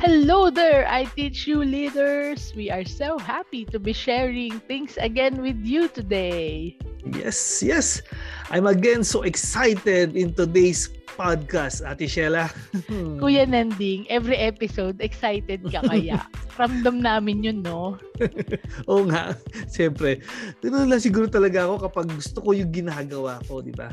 [0.00, 2.56] Hello there, I teach you leaders.
[2.56, 6.80] We are so happy to be sharing things again with you today.
[7.04, 8.00] Yes, yes.
[8.48, 10.88] I'm again so excited in today's
[11.20, 12.48] podcast, Ate Sheila.
[13.20, 16.24] Kuya Nanding, every episode, excited ka kaya?
[16.56, 18.00] Ramdam namin yun, no?
[18.88, 19.36] Oo nga.
[19.68, 20.24] Siyempre.
[20.64, 23.92] Ganun lang siguro talaga ako kapag gusto ko yung ginagawa ko, di ba?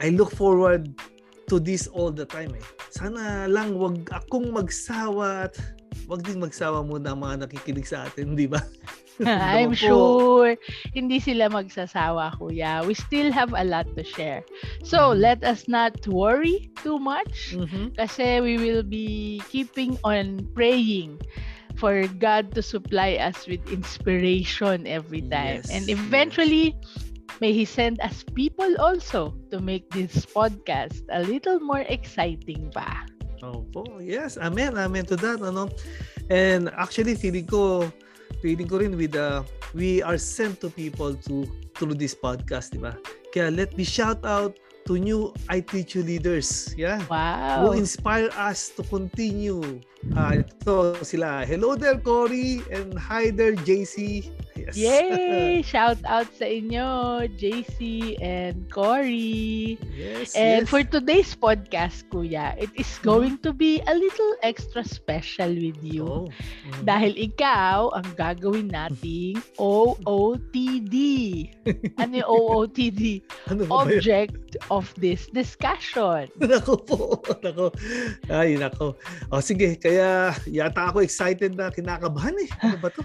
[0.00, 0.88] I look forward
[1.48, 2.64] to this all the time eh.
[2.90, 5.54] Sana lang wag akong magsawa at
[6.08, 8.60] wag din magsawa muna ang mga nakikinig sa atin, di ba?
[9.22, 10.58] I'm sure
[10.90, 12.82] hindi sila magsasawa, kuya.
[12.82, 14.42] We still have a lot to share.
[14.82, 15.22] So, mm-hmm.
[15.22, 17.94] let us not worry too much mm-hmm.
[17.94, 21.22] kasi we will be keeping on praying
[21.78, 25.62] for God to supply us with inspiration every time.
[25.62, 27.03] Yes, and eventually, yes
[27.40, 33.06] May He send us people also to make this podcast a little more exciting pa.
[33.42, 34.38] Opo, yes.
[34.38, 34.78] Amen.
[34.78, 35.42] Amen to that.
[35.42, 35.68] Ano?
[36.32, 37.92] And actually, feeling ko,
[38.40, 42.72] feeling ko rin with the, uh, we are sent to people to through this podcast,
[42.72, 42.94] di ba?
[43.34, 44.54] Kaya let me shout out
[44.86, 46.72] to new I Teach You leaders.
[46.78, 47.02] Yeah.
[47.10, 47.66] Wow.
[47.66, 49.82] Who inspire us to continue.
[50.14, 51.42] Uh, ito sila.
[51.42, 52.62] Hello there, Cory.
[52.70, 54.30] And hi there, JC.
[54.54, 54.78] Yes.
[54.78, 55.62] Yay!
[55.66, 59.74] Shout out sa inyo, JC and Cory.
[59.90, 60.70] Yes, and yes.
[60.70, 63.10] for today's podcast, Kuya, it is mm-hmm.
[63.10, 66.06] going to be a little extra special with you.
[66.06, 66.26] Oh.
[66.30, 66.86] Mm-hmm.
[66.86, 70.94] Dahil ikaw ang gagawin nating OOTD.
[71.98, 73.02] ano yung OOTD?
[73.50, 76.30] Ano Object of this discussion.
[76.38, 77.18] Nako po.
[77.42, 77.74] Nako.
[78.30, 78.94] Ay, nako.
[79.28, 82.48] O sige, kaya yata ako excited na kinakabahan eh.
[82.62, 83.02] Ano ba to?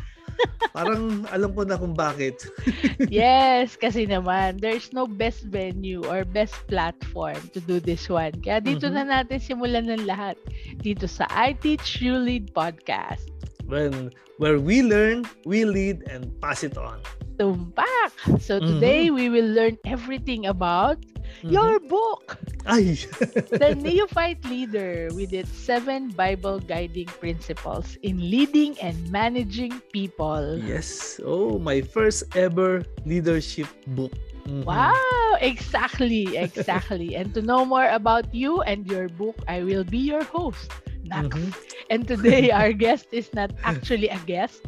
[0.71, 2.45] Parang alam ko na kung bakit.
[3.11, 8.31] yes, kasi naman, there's no best venue or best platform to do this one.
[8.39, 9.09] Kaya dito mm-hmm.
[9.09, 10.37] na natin simulan ng lahat.
[10.79, 13.27] Dito sa I Teach You Lead podcast.
[13.65, 17.01] When, where we learn, we lead, and pass it on.
[17.39, 18.11] Tumpak!
[18.43, 19.15] So today, mm-hmm.
[19.15, 21.55] we will learn everything about mm-hmm.
[21.55, 22.35] your book.
[22.67, 22.99] Ay.
[23.55, 30.59] the Neophyte Leader with its seven Bible guiding principles in leading and managing people.
[30.59, 31.17] Yes.
[31.23, 34.11] Oh, my first ever leadership book.
[34.43, 34.67] Mm-hmm.
[34.67, 37.15] Wow, exactly, exactly.
[37.19, 40.75] and to know more about you and your book, I will be your host.
[41.07, 41.55] Mm-hmm.
[41.89, 44.61] And today, our guest is not actually a guest.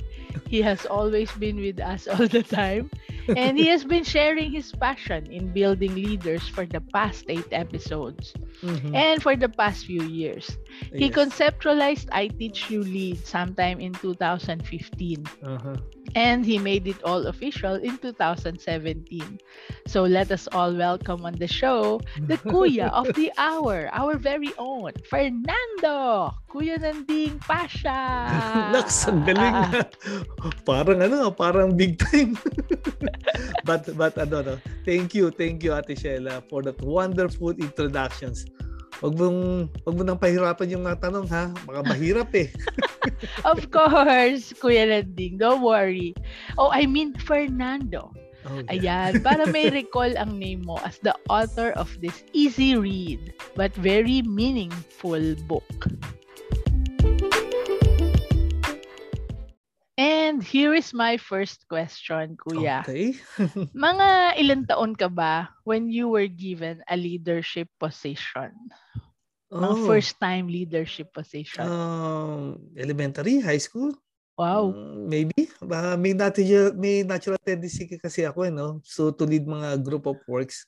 [0.52, 2.92] He has always been with us all the time.
[3.32, 8.34] and he has been sharing his passion in building leaders for the past eight episodes
[8.60, 8.94] mm-hmm.
[8.94, 10.58] and for the past few years.
[10.94, 11.16] He yes.
[11.16, 15.26] conceptualized I Teach You Lead sometime in 2015.
[15.44, 15.76] Uh-huh.
[16.16, 19.40] And he made it all official in 2017.
[19.88, 24.52] So let us all welcome on the show the Kuya of the Hour, our very
[24.58, 26.32] own, Fernando!
[26.52, 28.28] Kuya Nanding Pasha!
[28.76, 29.84] Naks, ang galing na.
[30.68, 32.36] Parang ano, parang big time.
[33.68, 38.44] but, but ano, no, thank you, thank you Ate Sheila for that wonderful introductions.
[39.02, 41.50] Wag mong, wag mo nang pahirapan yung mga tanong ha.
[41.66, 42.54] Baka mahirap eh.
[43.50, 45.42] of course, Kuya Landing.
[45.42, 46.14] Don't worry.
[46.62, 48.14] Oh, I mean Fernando.
[48.46, 49.14] Oh, yeah.
[49.14, 53.74] Ayan, para may recall ang name mo as the author of this easy read but
[53.78, 55.90] very meaningful book.
[60.02, 62.82] And here is my first question, Kuya.
[62.82, 63.14] Okay.
[63.86, 68.50] Mga ilang taon ka ba when you were given a leadership position?
[69.54, 69.86] Mga oh.
[69.86, 71.70] first time leadership position?
[71.70, 73.94] Um, elementary, high school?
[74.42, 74.74] Wow.
[74.74, 75.54] Um, maybe.
[75.62, 78.82] Uh, may, natural, may natural tendency kasi ako, eh, no?
[78.82, 80.66] So, to lead mga group of works.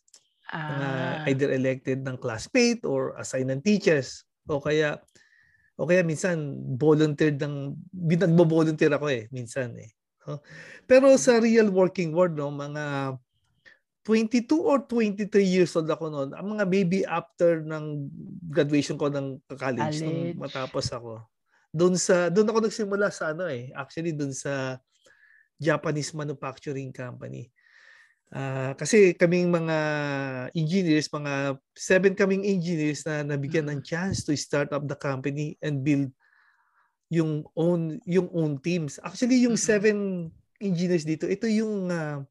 [0.54, 1.26] Ah.
[1.26, 4.30] Uh, either elected ng classmate or assigned ng teachers.
[4.46, 5.02] O kaya,
[5.78, 6.38] o kaya minsan
[6.78, 9.90] volunteer ng nagbo-volunteer ako eh minsan eh.
[10.24, 10.40] No?
[10.86, 13.16] Pero sa real working world no, mga
[14.04, 16.30] 22 or 23 years old ako noon.
[16.36, 18.12] Ang mga baby after ng
[18.52, 20.04] graduation ko ng college, college.
[20.04, 21.24] nung matapos ako.
[21.72, 24.78] Doon sa doon ako nagsimula sa ano eh, actually doon sa
[25.56, 27.48] Japanese manufacturing company.
[28.34, 29.78] Uh, kasi kaming mga
[30.58, 33.86] engineers, mga seven kaming engineers na nabigyan ng mm.
[33.86, 36.10] chance to start up the company and build
[37.14, 38.98] yung own yung own teams.
[39.06, 42.26] Actually, yung seven engineers dito, ito yung uh,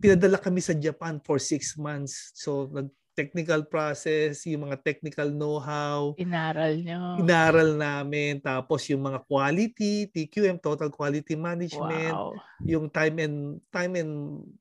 [0.00, 2.32] pinadala kami sa Japan for six months.
[2.32, 6.16] So, nag technical process, yung mga technical know-how.
[6.16, 7.20] Inaral nyo.
[7.20, 8.40] Inaral namin.
[8.40, 12.16] Tapos yung mga quality, TQM, Total Quality Management.
[12.16, 12.32] Wow.
[12.64, 13.36] Yung time and
[13.68, 14.12] time and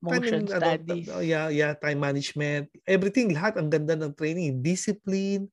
[0.03, 1.07] motion time and, studies.
[1.07, 2.67] Ano, yeah, yeah, time management.
[2.83, 4.59] Everything, lahat ang ganda ng training.
[4.59, 5.47] Discipline.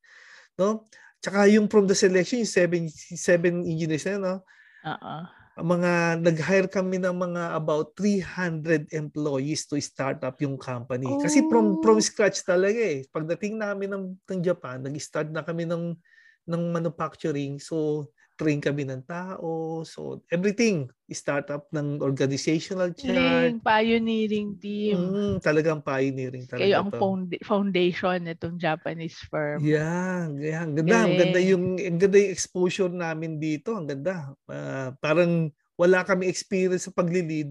[0.58, 0.82] No?
[1.22, 2.82] Tsaka yung from the selection, yung seven,
[3.14, 4.34] seven engineers na, no?
[4.82, 5.37] Uh-uh.
[5.58, 11.10] Mga, nag-hire kami ng mga about 300 employees to start up yung company.
[11.10, 11.18] Oh.
[11.18, 12.04] Kasi from, from oh.
[12.04, 13.02] scratch talaga eh.
[13.10, 15.98] Pagdating namin ng, ng Japan, nag-start na kami ng,
[16.46, 17.58] ng manufacturing.
[17.58, 18.08] So,
[18.38, 19.82] train kami ng tao.
[19.82, 20.86] So, everything.
[21.10, 23.50] Startup ng organizational chart.
[23.50, 24.94] Ling, pioneering team.
[24.94, 27.02] Mm, talagang pioneering talaga Kayo ang to.
[27.42, 29.58] foundation nitong Japanese firm.
[29.60, 31.04] Yeah, yeah ang ganda.
[31.04, 33.74] Ang ganda yung, ang ganda yung exposure namin dito.
[33.74, 34.30] Ang ganda.
[34.46, 37.50] Uh, parang wala kami experience sa paglilid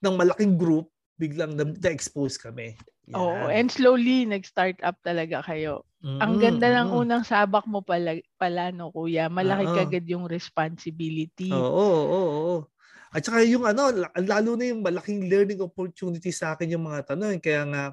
[0.00, 0.86] ng malaking group.
[1.20, 2.78] Biglang na-expose kami.
[3.10, 3.18] Yeah.
[3.20, 5.84] Oo, and slowly nag-start up talaga kayo.
[6.00, 6.20] Mm-hmm.
[6.24, 7.00] Ang ganda ng mm-hmm.
[7.04, 9.28] unang sabak mo pala, pala no kuya.
[9.28, 9.78] Malaki uh-huh.
[9.84, 11.52] kagad yung responsibility.
[11.52, 12.58] Oo, oo, oo, oo.
[13.10, 17.42] At saka yung ano, lalo na yung malaking learning opportunity sa akin yung mga tanong.
[17.42, 17.84] Kaya nga,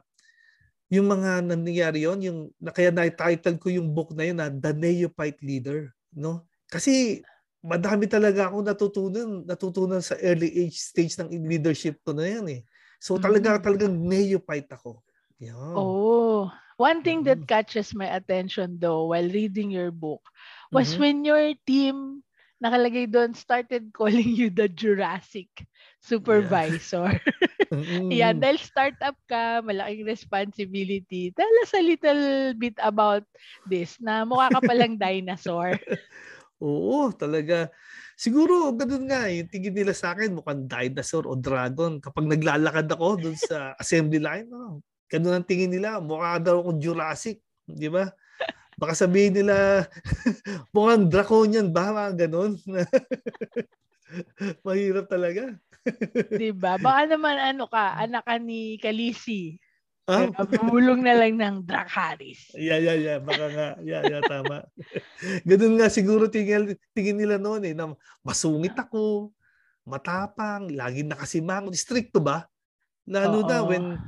[0.87, 2.39] yung mga nangyayari yon yung
[2.71, 5.91] kaya na-title ko yung book na yun na The Neophyte Leader.
[6.15, 6.47] No?
[6.71, 7.19] Kasi
[7.59, 12.61] madami talaga akong natutunan, natutunan sa early age stage ng leadership ko na yan eh.
[13.03, 13.65] So talaga, mm-hmm.
[13.67, 15.03] talagang neophyte ako.
[15.37, 15.75] Yeah.
[15.75, 17.51] Oh, One thing that mm-hmm.
[17.51, 20.21] catches my attention though while reading your book
[20.69, 21.01] was mm-hmm.
[21.01, 22.21] when your team
[22.61, 25.49] nakalagay doon started calling you the Jurassic
[26.01, 27.17] supervisor.
[27.17, 27.69] Yeah.
[27.73, 28.09] mm-hmm.
[28.13, 31.33] Yan, dahil startup ka, malaking responsibility.
[31.33, 33.25] Tell us a little bit about
[33.65, 35.77] this na mukha ka palang dinosaur.
[36.61, 37.69] Oo, talaga.
[38.17, 42.01] Siguro, ganun nga, yung tingin nila sa akin, mukhang dinosaur o dragon.
[42.01, 46.03] Kapag naglalakad ako doon sa assembly line, oh, Ganun ang tingin nila.
[46.03, 47.39] Mukha daw akong Jurassic.
[47.67, 48.11] Di ba?
[48.77, 49.87] Baka sabihin nila,
[50.75, 51.89] mukhang draconian ba?
[51.89, 52.61] Mga ganun.
[54.65, 55.57] Mahirap talaga.
[56.29, 56.77] di ba?
[56.77, 59.57] Baka naman ano ka, anak ka ni Kalisi.
[60.07, 60.31] Ah?
[60.71, 62.55] Bulong na lang ng Dracaris.
[62.55, 63.19] Yeah, yeah, yeah.
[63.19, 63.69] Baka nga.
[63.83, 64.63] Yeah, yeah, tama.
[65.49, 67.91] Ganun nga siguro tingin, tingin nila noon eh, na
[68.23, 69.35] masungit ako,
[69.83, 71.75] matapang, lagi nakasimangot.
[71.75, 72.47] Stricto ba?
[73.03, 73.47] Lalo Oo.
[73.51, 73.99] na when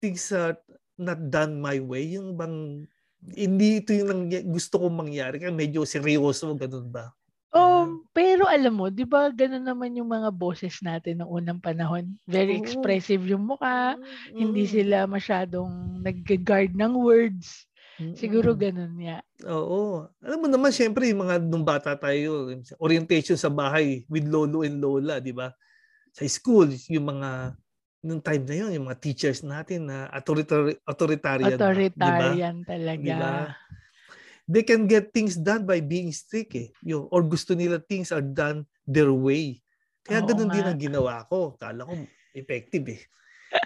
[0.00, 0.56] things are
[0.96, 2.88] not done my way, yung bang
[3.36, 5.36] hindi ito yung gusto kong mangyari.
[5.36, 7.12] Kaya medyo seryoso, ganun ba?
[7.50, 12.14] Oh, pero alam mo, 'di ba, ganun naman yung mga boses natin noong unang panahon.
[12.22, 14.38] Very expressive yung mukha, mm-hmm.
[14.38, 17.66] hindi sila masyadong nag-guard ng words.
[17.98, 18.16] Mm-hmm.
[18.16, 19.18] Siguro ganun niya.
[19.50, 20.06] Oo.
[20.22, 24.78] Alam mo naman, syempre, yung mga nung bata tayo, orientation sa bahay with lolo and
[24.78, 25.50] lola, di ba?
[26.14, 27.58] Sa school, yung mga
[28.00, 31.56] nung time na yun, yung mga teachers natin na authoritar- authoritarian.
[31.56, 32.68] Authoritarian diba?
[32.68, 33.04] talaga.
[33.04, 33.32] Diba?
[34.50, 36.68] They can get things done by being strict eh.
[36.82, 39.62] Yung, or gusto nila things are done their way.
[40.02, 40.56] Kaya Oo, ganun nga.
[40.58, 41.54] din ang ginawa ko.
[41.54, 41.94] Kala ko
[42.34, 43.00] effective eh.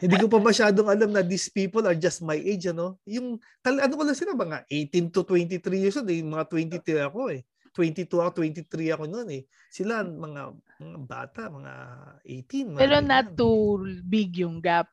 [0.00, 2.96] Hindi ko pa masyadong alam na these people are just my age, ano?
[3.04, 7.32] Yung, ano ko lang sila, mga 18 to 23 years old, eh, mga 23 ako
[7.32, 7.44] eh.
[7.74, 9.42] 22 ako, 23 ako noon eh.
[9.66, 11.74] Sila mga, mga bata, mga
[12.22, 12.70] 18.
[12.70, 14.88] Mga Pero not too big yung gap.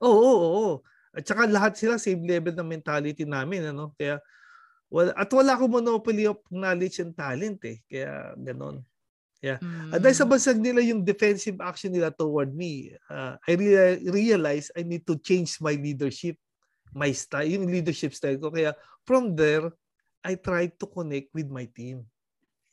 [0.00, 0.74] Oo, oo, oo.
[1.12, 3.76] At saka lahat sila same level ng mentality namin.
[3.76, 3.92] Ano?
[4.00, 4.16] Kaya,
[4.88, 7.84] wala, at wala akong monopoly of knowledge and talent eh.
[7.84, 8.80] Kaya ganon.
[9.38, 9.62] Yeah.
[9.62, 9.94] Mm.
[9.94, 14.72] At dahil sa basag nila yung defensive action nila toward me, uh, I rea- realize
[14.74, 16.34] I need to change my leadership,
[16.90, 18.50] my style, yung leadership style ko.
[18.50, 18.74] Kaya
[19.06, 19.70] from there,
[20.24, 22.06] I tried to connect with my team.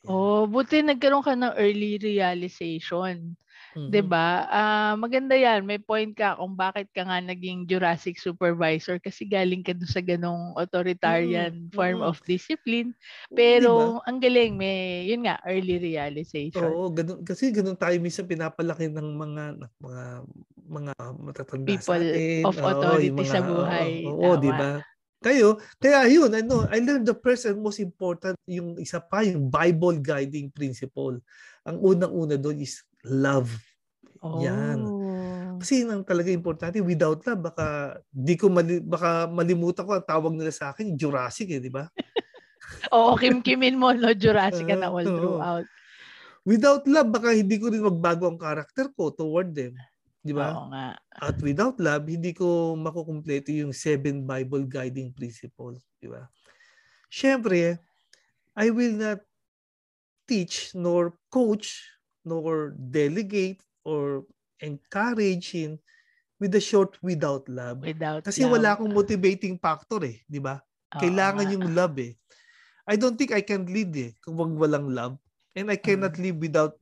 [0.06, 0.12] Yeah.
[0.12, 3.34] Oh, buti nagkaroon ka ng early realization.
[3.76, 3.92] Mm-hmm.
[3.92, 4.28] 'Di ba?
[4.48, 5.64] Uh, maganda 'yan.
[5.68, 10.00] May point ka kung bakit ka nga naging Jurassic supervisor kasi galing ka doon sa
[10.00, 11.74] ganong authoritarian mm-hmm.
[11.76, 12.08] form mm-hmm.
[12.08, 12.96] of discipline.
[13.28, 14.08] Pero diba?
[14.08, 16.72] ang galing may 'yun nga early realization.
[16.72, 19.44] Oo, ganun kasi ganun tayo minsan pinapalaki ng mga
[19.76, 20.04] mga
[20.66, 22.42] mga matatanda People sa atin.
[22.48, 23.90] of authority oh, mga, sa buhay.
[24.08, 24.80] Oo, oh, oh, 'di ba?
[25.24, 29.48] Kayo, kaya yun, ano, I learned the first and most important, yung isa pa, yung
[29.48, 31.16] Bible guiding principle.
[31.64, 33.48] Ang unang-una doon is love.
[34.20, 34.44] Oh.
[34.44, 34.78] Yan.
[35.56, 36.84] Kasi yun ang talaga importante.
[36.84, 37.66] Without love, baka,
[38.12, 41.88] di ko mali, baka malimutan ko ang tawag nila sa akin, Jurassic eh, di ba?
[42.94, 44.12] Oo, kim-kimin mo, no?
[44.12, 45.66] Jurassic na all throughout.
[46.46, 49.74] Without love, baka hindi ko rin magbago ang karakter ko toward them.
[50.26, 50.50] Di ba?
[50.50, 50.98] Oo nga.
[51.22, 55.78] At without love, hindi ko makukumpleto yung seven Bible guiding principles.
[56.02, 56.26] Di ba?
[57.06, 57.78] Siyempre,
[58.58, 59.22] I will not
[60.26, 61.86] teach nor coach
[62.26, 64.26] nor delegate or
[64.58, 65.78] encourage in
[66.42, 67.86] with the short without love.
[67.86, 68.58] Without Kasi love.
[68.58, 70.58] wala akong motivating factor eh, di ba?
[70.90, 72.12] Kailangan yung love eh.
[72.86, 75.14] I don't think I can lead eh kung wag walang love.
[75.56, 76.22] And I cannot mm.
[76.22, 76.74] live without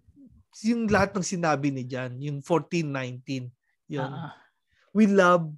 [0.62, 3.50] yung lahat ng sinabi ni Jan, yung 1419,
[3.90, 4.06] yun.
[4.06, 4.30] Uh-huh.
[4.94, 5.50] We love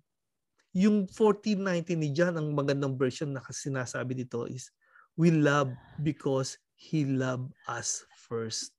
[0.77, 4.69] yung 1419 ni Jan, ang magandang version na sinasabi dito is
[5.17, 5.73] we love
[6.05, 8.77] because He loved us first.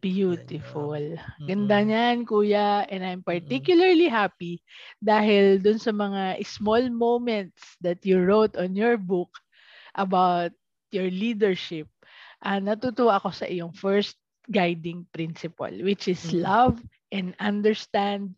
[0.00, 0.96] Beautiful.
[0.96, 1.44] Mm-hmm.
[1.44, 2.88] Ganda niyan, kuya.
[2.88, 4.24] And I'm particularly mm-hmm.
[4.24, 4.64] happy
[5.04, 9.28] dahil dun sa mga small moments that you wrote on your book
[9.92, 10.56] about
[10.88, 11.92] your leadership,
[12.40, 14.16] uh, natutuwa ako sa iyong first
[14.50, 16.44] guiding principle, which is mm-hmm.
[16.44, 16.76] love
[17.12, 18.36] and understand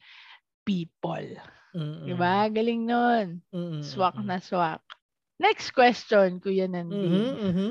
[0.64, 1.26] people.
[1.74, 2.04] Mm-hmm.
[2.10, 2.36] Diba?
[2.52, 3.26] Galing nun.
[3.52, 3.82] Mm-hmm.
[3.82, 4.82] Swak na swak.
[5.36, 6.96] Next question, Kuya Nandi.
[6.96, 7.32] Mm-hmm.
[7.40, 7.70] Mm-hmm.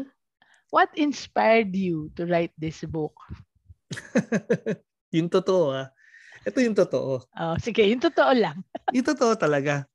[0.70, 3.15] What inspired you to write this book?
[5.15, 5.88] yung totoo ah.
[6.46, 7.25] Ito yung totoo.
[7.25, 8.62] Oh, sige, yung totoo lang.
[8.96, 9.89] yung totoo talaga.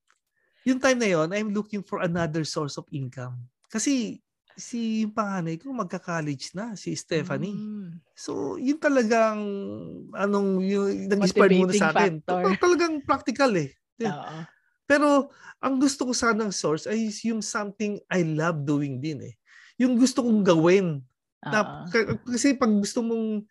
[0.66, 3.38] Yung time na yon, I'm looking for another source of income.
[3.70, 4.18] Kasi
[4.56, 7.54] si panganay ko magka-college na, si Stephanie.
[7.54, 8.00] Mm.
[8.14, 9.40] So, yun talagang
[10.14, 12.22] anong yung nag-inspire muna sa akin.
[12.24, 12.42] Factor.
[12.58, 13.70] Talagang practical eh.
[14.00, 14.42] Uh-huh.
[14.88, 15.30] Pero
[15.60, 19.34] ang gusto ko sanang source ay yung something I love doing din eh.
[19.76, 21.04] Yung gusto kong gawin.
[21.44, 21.86] Uh-huh.
[21.86, 21.88] Na,
[22.24, 23.44] kasi pag gusto mong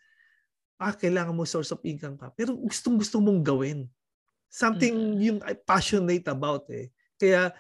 [0.79, 2.31] ah, kailangan mo source of income pa.
[2.31, 3.85] Pero gustong gusto mong gawin.
[4.49, 5.21] Something mm-hmm.
[5.21, 6.89] yung passionate about eh.
[7.19, 7.51] Kaya,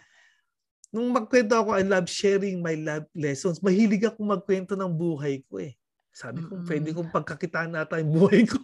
[0.89, 3.61] nung magkwento ako, I love sharing my love lessons.
[3.61, 5.77] Mahilig ako magkwento ng buhay ko eh.
[6.09, 6.67] Sabi ko, mm-hmm.
[6.67, 8.57] pwede kong pagkakitaan nata yung buhay ko.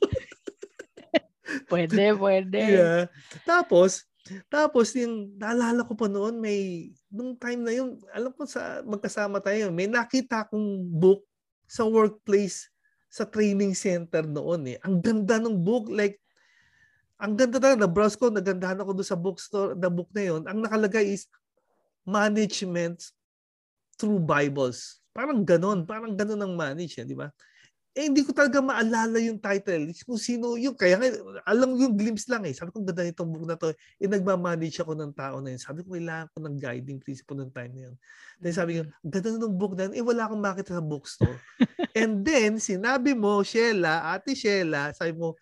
[1.71, 2.59] pwede, pwede.
[2.75, 3.07] Yeah.
[3.45, 4.09] Tapos,
[4.49, 9.37] tapos yung naalala ko pa noon may nung time na yun alam ko sa magkasama
[9.37, 11.21] tayo may nakita akong book
[11.69, 12.73] sa workplace
[13.15, 14.77] sa training center noon eh.
[14.83, 15.87] Ang ganda ng book.
[15.87, 16.19] Like,
[17.15, 17.87] ang ganda talaga.
[17.87, 21.31] Na-browse ko, nagandahan ako doon sa bookstore, the book na yon Ang nakalagay is
[22.05, 23.11] management
[23.97, 25.01] through Bibles.
[25.11, 25.83] Parang ganon.
[25.83, 27.27] Parang ganon ang manage, eh, di ba?
[27.95, 29.95] Eh, hindi ko talaga maalala yung title.
[30.03, 31.07] Kung sino yung, kaya nga,
[31.47, 32.51] alam yung glimpse lang eh.
[32.51, 33.71] Sabi ko, ganda nitong book na to.
[33.71, 35.61] Eh, nagmamanage ako ng tao na yun.
[35.63, 37.95] Sabi ko, kailangan ko ng guiding principle ng time na yun.
[38.43, 38.91] Then sabi ko, mm.
[39.07, 39.93] ganda na ng book na yun.
[39.95, 41.39] Eh, wala akong makita sa bookstore.
[41.95, 45.39] And then, sinabi mo, Sheila, Ate Sheila, sabi mo,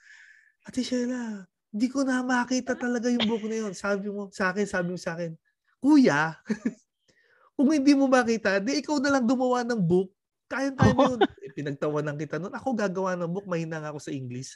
[0.62, 3.74] Ate Sheila, hindi ko na makita talaga yung book na yun.
[3.74, 5.34] Sabi mo sa akin, sabi mo sa akin,
[5.84, 6.40] Kuya,
[7.60, 10.08] kung hindi mo makita, di ikaw na lang gumawa ng book
[10.54, 11.18] kaya-kaya oh.
[11.18, 11.20] yun.
[11.42, 12.54] Eh, pinagtawanan kita noon.
[12.54, 14.54] Ako gagawa ng book, mahina nga ako sa English.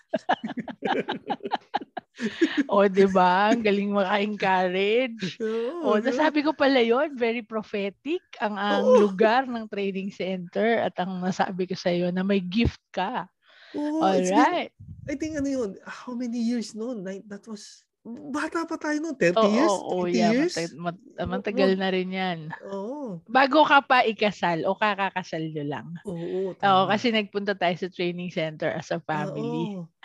[2.70, 3.50] o, oh, di ba?
[3.50, 5.42] Ang galing maka-encourage.
[5.42, 9.10] Oh, o, nasabi ko pala yon very prophetic ang ang oh.
[9.10, 13.26] lugar ng training center at ang nasabi ko sa iyo na may gift ka.
[13.74, 14.70] Oh, All right.
[14.78, 17.04] Been, I think ano yun, how many years noon?
[17.26, 20.56] That was bata pa tayo noon, 30 oh, years, oh, oh, 80 yeah, years.
[20.56, 22.40] Mat- mat- matagal na rin yan.
[22.72, 23.20] Oo.
[23.28, 25.88] Bago ka pa ikasal o kakakasal nyo lang.
[26.08, 26.56] Oo.
[26.56, 29.76] Oo, kasi nagpunta tayo sa training center as a family.
[29.76, 29.84] Oo.
[29.84, 29.97] oh,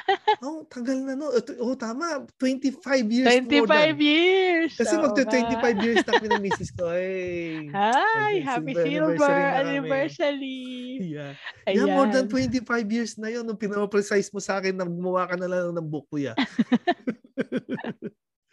[0.66, 1.30] tagal na no.
[1.62, 2.26] Oo, tama.
[2.40, 4.72] 25 years 25 years!
[4.74, 6.90] Kasi oh, magto 25 years na kami misis ko.
[6.90, 8.32] Ay, Hi!
[8.42, 10.98] Happy silver anniversary!
[11.02, 11.34] Yeah.
[11.68, 11.76] Ayan.
[11.76, 15.36] Yeah, more than 25 years na yun nung pinaprecise mo sa akin na gumawa ka
[15.38, 16.34] na lang ng book, kuya.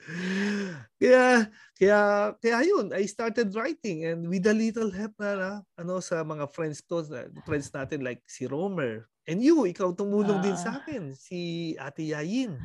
[0.99, 1.99] kaya kaya
[2.39, 6.49] kaya yun I started writing and with a little help na, na ano sa mga
[6.49, 7.03] friends ko
[7.45, 10.77] friends natin like si Romer and you ikaw tumulong uh, din sa ah.
[10.81, 12.57] akin si Ate Yayin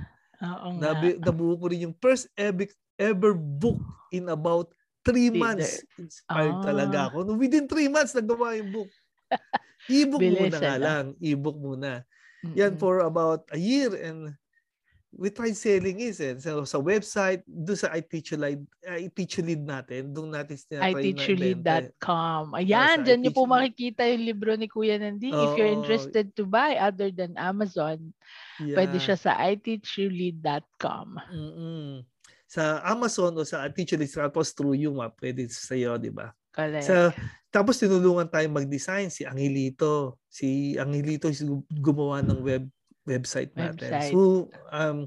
[0.42, 0.92] Oo nga.
[0.92, 2.66] Nabi, nabuo ko rin yung first ever,
[2.98, 3.78] ever book
[4.10, 4.72] in about
[5.06, 5.84] three months.
[6.00, 6.64] Inspired oh.
[6.64, 7.16] talaga ako.
[7.24, 8.90] No, within three months, nagawa yung book.
[9.86, 11.04] E-book muna nga lang.
[11.20, 12.02] E-book muna.
[12.44, 12.56] Mm-hmm.
[12.56, 14.34] Yan for about a year and
[15.18, 16.34] we tried selling is eh.
[16.38, 22.58] So, sa website, doon sa uh, iTeacherLead natin, doon natin iTeacherLead.com.
[22.58, 25.30] Ayan, oh, dyan niyo po makikita yung libro ni Kuya Nandi.
[25.30, 28.12] Oh, If you're interested to buy other than Amazon,
[28.58, 28.74] yeah.
[28.74, 31.06] pwede siya sa iTeacherLead.com.
[31.30, 32.02] Mm-mm.
[32.50, 36.34] Sa Amazon o sa iTeacherLead, tapos through you, ma, pwede sa iyo, di ba?
[36.54, 36.86] Correct.
[36.86, 37.10] Sa,
[37.54, 40.22] tapos tinulungan tayo mag-design si Angelito.
[40.26, 41.30] Si Angelito
[41.70, 42.66] gumawa ng web
[43.04, 43.88] website natin.
[43.88, 44.12] Website.
[44.12, 45.06] So, um,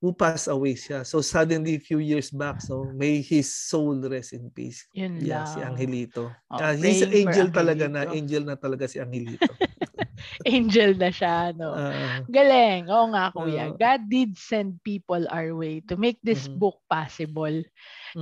[0.00, 1.02] who passed away siya.
[1.02, 4.86] So suddenly, a few years back, so may his soul rest in peace.
[4.92, 5.48] Yun yeah, lang.
[5.48, 6.30] si Angelito.
[6.52, 9.48] Oh, uh, he's an angel talaga na, angel na talaga si Angelito.
[10.46, 11.72] angel na siya, no?
[11.72, 12.92] Uh, Galing.
[12.92, 13.72] Oo nga, kuya.
[13.72, 16.60] Uh, God did send people our way to make this uh-huh.
[16.60, 17.64] book possible.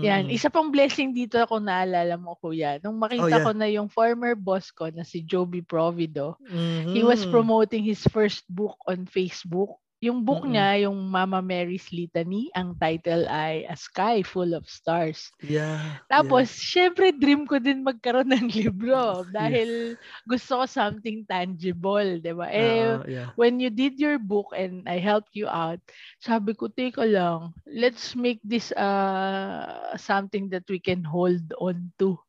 [0.03, 0.27] Yan.
[0.27, 2.83] Isa pang blessing dito ako naalala mo, kuya.
[2.83, 3.45] Nung makita oh, yeah.
[3.47, 6.91] ko na yung former boss ko na si Joby Provido, uh-huh.
[6.91, 10.53] he was promoting his first book on Facebook yung book mm-hmm.
[10.53, 15.33] niya, yung Mama Mary's Litany, ang title ay A Sky Full of Stars.
[15.41, 16.05] Yeah.
[16.13, 16.61] Tapos, yeah.
[16.61, 20.29] syempre, dream ko din magkaroon ng libro dahil yeah.
[20.29, 22.53] gusto ko something tangible, di ba?
[22.53, 23.29] Eh, uh, yeah.
[23.41, 25.81] when you did your book and I helped you out,
[26.21, 32.21] sabi ko, teka lang, let's make this uh, something that we can hold on to.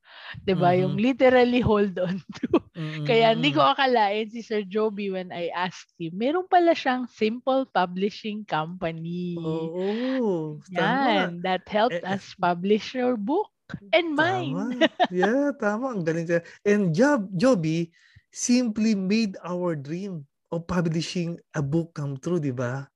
[0.43, 0.73] 'Di ba?
[0.73, 0.81] Mm-hmm.
[0.83, 2.47] Yung literally hold on to.
[2.75, 3.05] Mm-hmm.
[3.07, 7.63] Kaya hindi ko akalain si Sir Joby when I asked him, meron pala siyang simple
[7.71, 9.39] publishing company.
[9.39, 10.59] Oo.
[10.75, 11.43] Yan, tama.
[11.47, 13.47] that helped eh, us publish your book
[13.95, 14.83] and mine.
[14.83, 14.91] Tama.
[15.13, 15.95] yeah, tama.
[15.95, 16.43] Ang galing siya.
[16.67, 17.95] And Job, Joby
[18.35, 22.87] simply made our dream of publishing a book come true, di ba?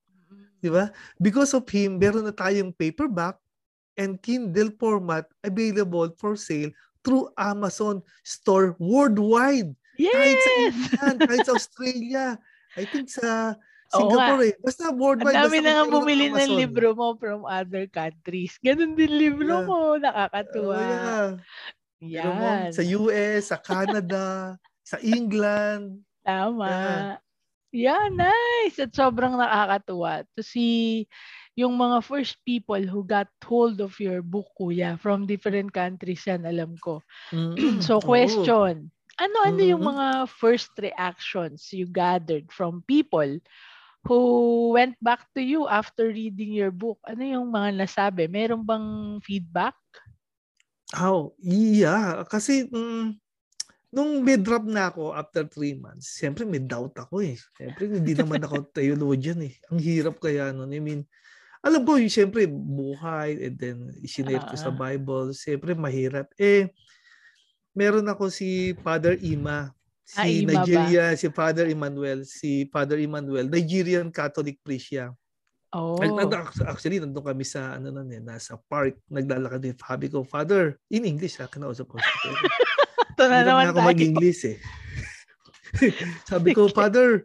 [0.60, 0.92] Di ba?
[1.16, 3.40] Because of him, meron na tayong paperback
[3.96, 9.72] and Kindle format available for sale through Amazon store worldwide.
[10.00, 10.14] Yes!
[10.16, 12.24] Kahit sa England, kahit sa Australia.
[12.78, 13.58] I think sa
[13.90, 14.54] Singapore eh.
[14.62, 15.34] Basta worldwide.
[15.34, 18.54] Ang dami na nga bumili ng libro mo from other countries.
[18.62, 19.66] Ganun din libro yeah.
[19.66, 19.78] mo.
[19.98, 20.78] Nakakatuwa.
[20.78, 20.86] Oh,
[22.00, 22.22] yeah.
[22.24, 22.32] Yan.
[22.38, 24.54] Mo, sa US, sa Canada,
[24.90, 26.00] sa England.
[26.22, 26.70] Tama.
[26.70, 27.16] Yeah.
[27.70, 28.82] Yeah, nice.
[28.82, 31.06] At sobrang nakakatuwa to see
[31.58, 36.46] yung mga first people who got hold of your book, kuya, from different countries yan,
[36.46, 37.02] alam ko.
[37.34, 37.80] Mm-hmm.
[37.86, 38.90] so, question.
[39.20, 39.72] Ano-ano mm-hmm.
[39.76, 43.36] yung mga first reactions you gathered from people
[44.08, 44.20] who
[44.72, 46.96] went back to you after reading your book?
[47.04, 48.30] Ano yung mga nasabi?
[48.30, 49.76] Meron bang feedback?
[50.96, 52.24] Oh, yeah.
[52.24, 53.20] Kasi, mm,
[53.92, 57.36] nung mid-drop na ako after three months, siyempre may doubt ako eh.
[57.58, 59.54] Siyempre hindi naman ako theologian eh.
[59.68, 60.72] Ang hirap kaya nun.
[60.72, 61.02] I mean,
[61.60, 64.76] alam ko, siyempre buhay and then isinare ko sa ah.
[64.76, 65.36] Bible.
[65.36, 66.32] Siyempre mahirap.
[66.40, 66.72] Eh,
[67.76, 69.68] meron ako si Father Ima.
[70.08, 71.18] Si ah, Ima Nigeria, ba?
[71.20, 72.24] si Father Emmanuel.
[72.24, 75.12] Si Father Emmanuel, Nigerian Catholic priest siya.
[75.70, 75.94] Oh.
[76.66, 79.76] Actually, nandun kami sa, ano na, eh, nasa park, naglalakad din.
[79.78, 81.96] Sabi ko, Father, in English ha, kinausap ko.
[83.14, 84.58] Ito na naman ako mag-English eh.
[86.30, 87.22] Sabi ko, Father,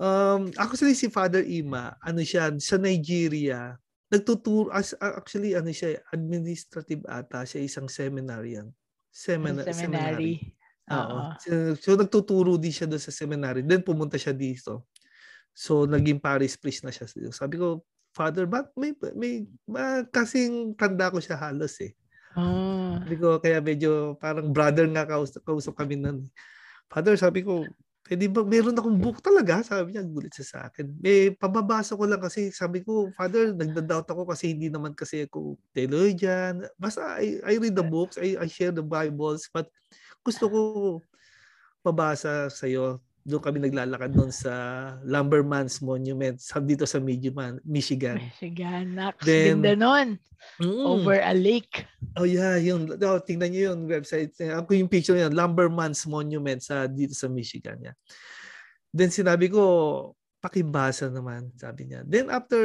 [0.00, 3.76] um, actually si Father Ima, ano siya, sa Nigeria,
[4.08, 8.72] nagtuturo, as, actually ano siya, administrative ata, siya isang seminarian.
[9.12, 10.40] Semina- seminary.
[10.40, 10.58] seminary.
[10.90, 11.18] Oo.
[11.38, 13.62] So, so, nagtuturo din siya doon sa seminary.
[13.62, 14.90] Then pumunta siya dito.
[15.54, 17.06] So naging Paris priest na siya.
[17.34, 21.94] Sabi ko, Father, bak may, may, may kasing tanda ko siya halos eh.
[22.34, 22.98] Ah.
[23.02, 26.26] Sabi ko, kaya medyo parang brother nga kausap, kausap kami nun.
[26.90, 27.66] Father, sabi ko,
[28.10, 29.62] pwede ba, meron akong book talaga?
[29.62, 30.98] Sabi niya, gulit siya sa akin.
[31.06, 35.54] Eh, pababasa ko lang kasi, sabi ko, Father, nagda-doubt ako kasi hindi naman kasi ako
[35.70, 36.66] theologian.
[36.74, 39.70] Basta I, I read the books, I, I share the Bibles, but
[40.26, 40.60] gusto ko
[41.86, 44.52] pabasa sa'yo doon kami naglalakad doon sa
[45.04, 47.60] Lumberman's Monument sa dito sa Michigan.
[47.62, 48.16] Michigan.
[48.16, 48.84] Michigan.
[48.96, 50.08] Nax, Then, ganda nun.
[50.56, 51.84] Mm, Over a lake.
[52.16, 54.32] Oh yeah, yung oh, tingnan niyo yung website.
[54.40, 57.92] Ako yung picture niya, Lumberman's Monument sa dito sa Michigan niya.
[58.90, 59.62] Then sinabi ko,
[60.40, 62.02] pakibasa naman, sabi niya.
[62.08, 62.62] Then after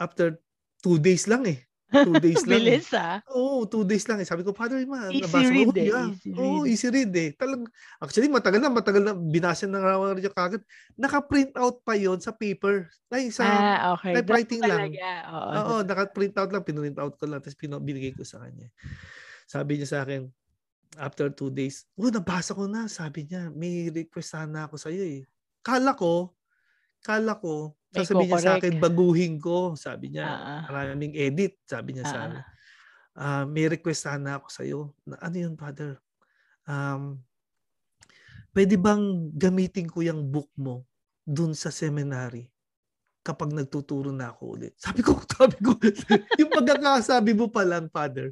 [0.00, 0.40] after
[0.80, 1.69] two days lang eh.
[1.90, 2.62] Two days lang.
[2.62, 3.18] Bilis ah.
[3.34, 4.22] Oo, oh, two days lang.
[4.22, 4.26] Eh.
[4.26, 5.72] Sabi ko, Father, ma, easy nabasa read ko.
[5.74, 6.06] Eh, yeah.
[6.06, 6.38] easy read.
[6.38, 7.30] Oh, easy read eh.
[7.34, 7.62] Talag,
[7.98, 9.12] actually, matagal na, matagal na.
[9.18, 10.62] Binasa na nga ako kagad.
[10.94, 12.86] Naka-print out pa yon sa paper.
[13.10, 14.14] Ay, sa ah, okay.
[14.14, 14.94] typewriting lang.
[15.34, 16.62] Oo, Oo naka-print out lang.
[16.62, 17.42] Pinrint out ko lang.
[17.42, 18.70] Tapos binigay ko sa kanya.
[19.50, 20.30] Sabi niya sa akin,
[20.94, 22.86] after two days, oh, nabasa ko na.
[22.86, 25.22] Sabi niya, may request sana ako sa iyo eh.
[25.60, 26.32] Kala ko,
[27.02, 29.74] kala ko, Sasabihin niya sa akin, baguhin ko.
[29.74, 30.60] Sabi niya, uh-huh.
[30.70, 31.58] maraming edit.
[31.66, 32.14] Sabi niya uh-huh.
[32.14, 32.42] sa akin.
[33.20, 34.94] Uh, may request sana ako sa iyo.
[35.02, 35.98] Na, ano yun, Father?
[36.70, 37.18] Um,
[38.54, 40.86] pwede bang gamitin ko yung book mo
[41.26, 42.46] dun sa seminary
[43.26, 44.78] kapag nagtuturo na ako ulit?
[44.78, 45.74] Sabi ko, sabi ko,
[46.38, 48.30] yung pagkakasabi mo pa lang, Father,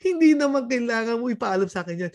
[0.00, 2.12] hindi naman kailangan mo ipaalam sa akin yan.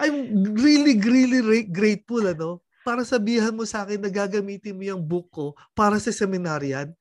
[0.00, 0.16] I'm
[0.56, 2.63] really, really grateful, ano?
[2.84, 6.92] Para sabihan mo sa akin na gagamitin mo yung book ko para sa seminaryan.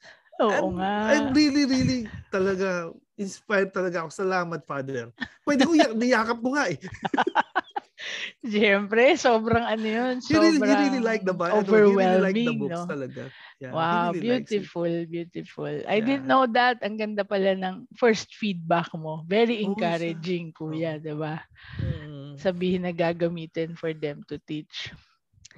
[0.42, 0.94] Oo I'm, nga.
[1.12, 2.00] I'm really, really
[2.32, 4.10] talaga inspired talaga ako.
[4.10, 5.14] Salamat, Father.
[5.46, 6.80] Pwede ko niyakap ko nga eh.
[8.44, 10.14] Siyempre, sobrang ano yun.
[10.20, 11.64] Sobrang he really, he really like the Bible.
[11.64, 12.90] Overwhelming, he really like the books no?
[12.90, 13.22] talaga.
[13.64, 15.72] Yeah, wow, really beautiful, beautiful.
[15.88, 16.04] I yeah.
[16.04, 16.84] didn't know that.
[16.84, 19.24] Ang ganda pala ng first feedback mo.
[19.24, 21.04] Very encouraging, oh, kuya, oh.
[21.04, 21.40] di ba?
[21.80, 22.36] Mm.
[22.36, 24.92] Sabihin na gagamitin for them to teach.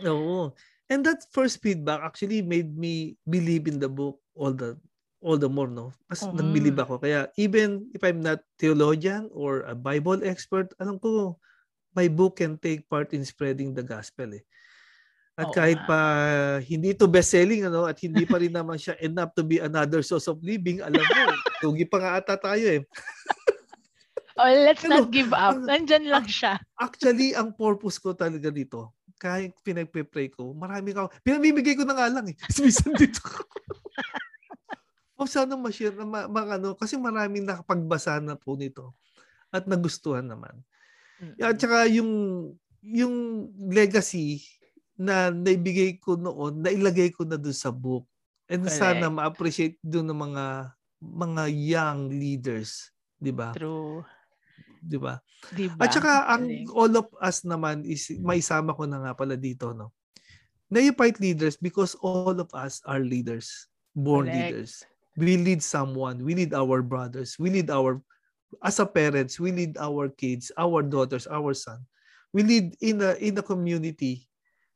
[0.04, 0.52] Oo.
[0.92, 4.78] And that first feedback actually made me believe in the book all the
[5.26, 5.90] all the more, no?
[6.06, 6.38] Mas mm-hmm.
[6.38, 7.02] nagbilib ako.
[7.02, 11.42] Kaya even if I'm not theologian or a Bible expert, alam ko,
[11.98, 14.46] my book can take part in spreading the gospel eh.
[15.36, 16.00] At Oo kahit pa
[16.64, 20.32] hindi ito best-selling ano at hindi pa rin naman siya enough to be another source
[20.32, 21.24] of living, alam mo,
[21.64, 22.82] tugi pa nga ata tayo eh.
[24.40, 25.60] oh, let's ano, not give up.
[25.60, 26.56] Nandyan lang siya.
[26.80, 32.08] Actually, ang purpose ko talaga dito, kahit pinagpe-pray ko, marami ka, pinamimigay ko na nga
[32.12, 32.36] lang eh.
[32.64, 33.24] Minsan dito
[35.16, 38.92] o sana ma-share na ma, ma, ano, kasi maraming nakapagbasa na po nito
[39.50, 40.60] at nagustuhan naman.
[41.24, 41.40] Mm-hmm.
[41.40, 42.12] At saka yung
[42.84, 43.16] yung
[43.72, 44.44] legacy
[45.00, 48.06] na naibigay ko noon, nailagay ko na doon sa book.
[48.46, 48.78] And Correct.
[48.78, 50.46] sana ma-appreciate doon ng mga
[51.02, 53.56] mga young leaders, 'di ba?
[53.56, 54.06] True.
[54.86, 55.18] 'Di ba?
[55.50, 55.82] Diba?
[55.82, 59.74] At saka ang all of us naman is may isama ko na nga pala dito,
[59.74, 59.90] no.
[60.70, 64.38] Neophyte leaders because all of us are leaders, born Correct.
[64.38, 64.72] leaders.
[65.16, 66.22] We lead someone.
[66.26, 67.38] We lead our brothers.
[67.38, 68.02] We lead our
[68.64, 71.82] as a parents, we lead our kids, our daughters, our son.
[72.32, 74.28] We lead in a in a community.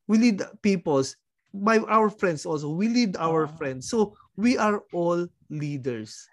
[0.10, 1.15] We lead peoples
[1.54, 2.72] by our friends also.
[2.74, 3.56] We lead our wow.
[3.58, 3.89] friends.
[3.89, 6.28] So we are all leaders.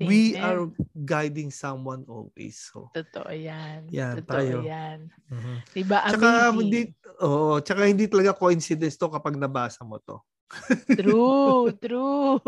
[0.00, 0.08] Amen.
[0.08, 2.56] We are guiding someone always.
[2.72, 3.90] So, Totoo yan.
[3.92, 4.56] Yan, Totoo tayo.
[4.64, 5.12] yan.
[5.28, 5.56] Mm-hmm.
[5.76, 6.80] Diba, tsaka, hindi,
[7.20, 10.16] oh, tsaka hindi talaga coincidence to kapag nabasa mo to.
[11.00, 12.40] true, true.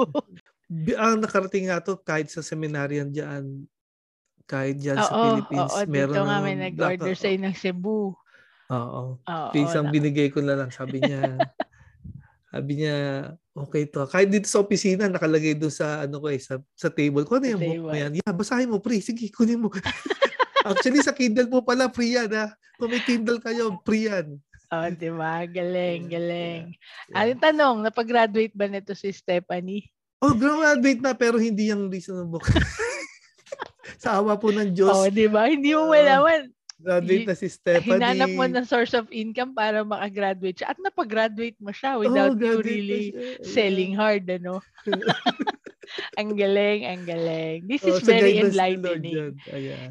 [0.96, 3.68] Ang nakarating nga to kahit sa seminaryan dyan,
[4.44, 8.12] kahit dyan oo, sa Philippines, oo, meron dito nga may nag-order sa'yo ng Cebu.
[8.72, 9.02] Oo.
[9.20, 9.50] Oo.
[9.56, 11.20] Isang binigay ko na lang, sabi niya,
[12.54, 14.06] sabi niya, okay to.
[14.06, 17.42] Kahit dito sa opisina, nakalagay doon sa, ano ko eh, sa, sa table ko.
[17.42, 18.14] Ano yung book mo yan?
[18.14, 19.02] Yeah, basahin mo, pre.
[19.02, 19.74] Sige, kunin mo.
[20.62, 22.54] Actually, sa Kindle po pala, free yan, ha?
[22.78, 24.38] Kung may Kindle kayo, free yan.
[24.70, 25.42] Oh, di ba?
[25.50, 26.78] Galing, galing.
[27.10, 27.10] Yeah.
[27.10, 27.18] yeah.
[27.26, 29.90] Anong tanong, napag-graduate ba nito si Stephanie?
[30.22, 32.46] Oh, graduate na pero hindi yung reason ng book.
[34.02, 34.94] sa awa po ng Diyos.
[34.94, 35.50] Oh, di ba?
[35.50, 36.54] Hindi mo malaman.
[36.84, 37.96] Graduate na si Stephanie.
[37.96, 40.76] Hinanap mo ng source of income para makagraduate siya.
[40.76, 43.04] At napag-graduate mo siya without oh, you really
[43.40, 44.60] selling hard, ano?
[46.20, 47.64] ang galing, ang galing.
[47.64, 49.40] This is oh, very enlightening.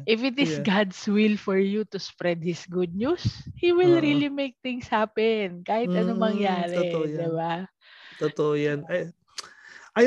[0.06, 0.66] If it is yeah.
[0.66, 3.26] God's will for you to spread His good news,
[3.58, 5.66] He will uh, really make things happen.
[5.66, 6.78] Kahit mm, anong mangyari.
[6.78, 7.18] Totoo yan.
[7.18, 7.54] Diba?
[8.22, 8.78] Totoo yan.
[8.86, 9.10] I,
[9.94, 10.02] I,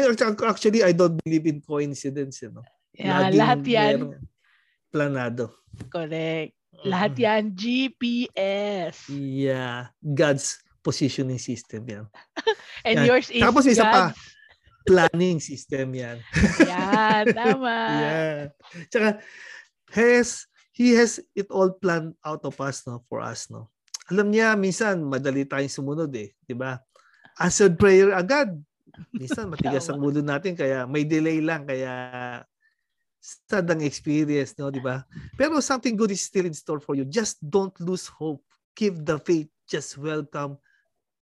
[0.47, 2.39] actually, I don't believe in coincidence.
[2.43, 2.65] You know?
[2.95, 3.97] Yeah, Laging lahat yan.
[4.87, 5.51] Planado.
[5.91, 6.55] Correct.
[6.85, 9.09] Lahat yan, GPS.
[9.09, 9.89] Yeah.
[10.01, 12.05] God's positioning system yan.
[12.87, 13.07] And yan.
[13.09, 13.93] yours is Tapos isa God's...
[13.93, 14.03] pa,
[14.87, 16.17] planning system yan.
[16.63, 17.77] yeah, tama.
[17.99, 18.37] yeah.
[18.87, 19.19] Tsaka,
[19.91, 23.67] has, he has it all planned out of us, no, for us, no.
[24.07, 26.31] Alam niya, minsan, madali tayong sumunod eh.
[26.55, 26.79] Ba?
[27.35, 28.55] Answered prayer agad.
[29.11, 31.91] Minsan, matigas ang ulo natin, kaya may delay lang, kaya
[33.19, 35.03] sad ang experience, no, di ba?
[35.35, 37.03] Pero something good is still in store for you.
[37.03, 38.43] Just don't lose hope.
[38.77, 39.49] Keep the faith.
[39.67, 40.55] Just welcome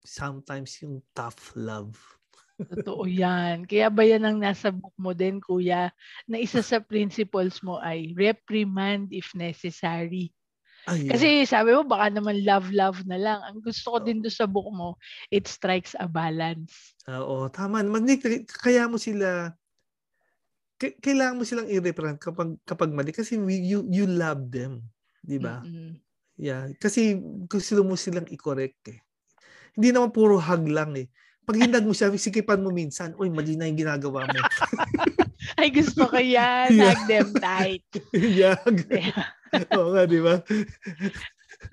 [0.06, 1.98] sometimes yung tough love.
[2.56, 3.68] Totoo yan.
[3.68, 5.92] Kaya ba yan ang nasa book mo din, kuya,
[6.30, 10.32] na isa sa principles mo ay reprimand if necessary.
[10.86, 11.18] Ay, yeah.
[11.18, 13.40] Kasi sabi mo, baka naman love-love na lang.
[13.42, 14.96] Ang gusto ko din doon sa book mo,
[15.34, 16.94] it strikes a balance.
[17.10, 17.82] Oo, tama.
[17.82, 18.22] Manik,
[18.62, 19.52] kaya mo sila
[20.78, 24.84] kailangan mo silang i-reprint kapag kapag mali kasi you you love them,
[25.24, 25.64] 'di ba?
[25.64, 25.92] Mm-hmm.
[26.36, 27.16] Yeah, kasi
[27.48, 29.00] gusto mo silang i-correct eh.
[29.76, 31.08] Hindi naman puro hug lang eh.
[31.46, 34.40] Pag hinag mo siya, sikipan mo minsan, uy, mali na yung ginagawa mo.
[35.62, 36.74] Ay, gusto ko yan.
[36.74, 36.90] Yeah.
[36.90, 37.86] Hug them tight.
[38.42, 38.58] yeah.
[39.78, 40.42] Oo nga, di ba?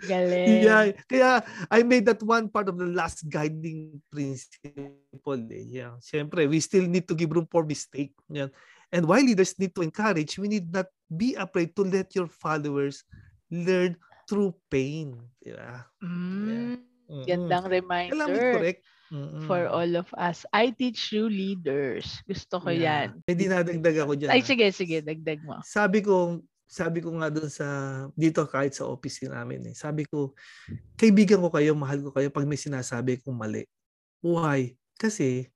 [0.06, 0.62] Galing.
[0.62, 1.40] Yeah, kaya
[1.72, 5.40] I made that one part of the last guiding principle.
[5.48, 5.80] Eh.
[5.80, 5.96] Yeah.
[6.04, 8.12] Siyempre, we still need to give room for mistake.
[8.28, 8.52] Yan.
[8.92, 13.02] And while leaders need to encourage, we need not be afraid to let your followers
[13.48, 13.96] learn
[14.28, 15.16] through pain.
[15.40, 15.88] Diba?
[16.04, 16.76] Mm, yeah.
[17.08, 17.24] mm-hmm.
[17.24, 18.28] Gandang reminder
[19.08, 19.48] mm-hmm.
[19.48, 20.44] for all of us.
[20.52, 22.20] I teach you leaders.
[22.28, 23.08] Gusto ko yeah.
[23.12, 23.24] yan.
[23.24, 24.30] Hindi nadagdag ako dyan.
[24.32, 25.00] Ay, sige, sige.
[25.00, 25.60] Dagdag mo.
[25.64, 27.68] Sabi ko, sabi ko nga doon sa,
[28.16, 29.76] dito kahit sa office namin eh.
[29.76, 30.32] Sabi ko,
[30.96, 33.68] kaibigan ko kayo, mahal ko kayo pag may sinasabi kong mali.
[34.24, 34.72] Why?
[34.96, 35.52] Kasi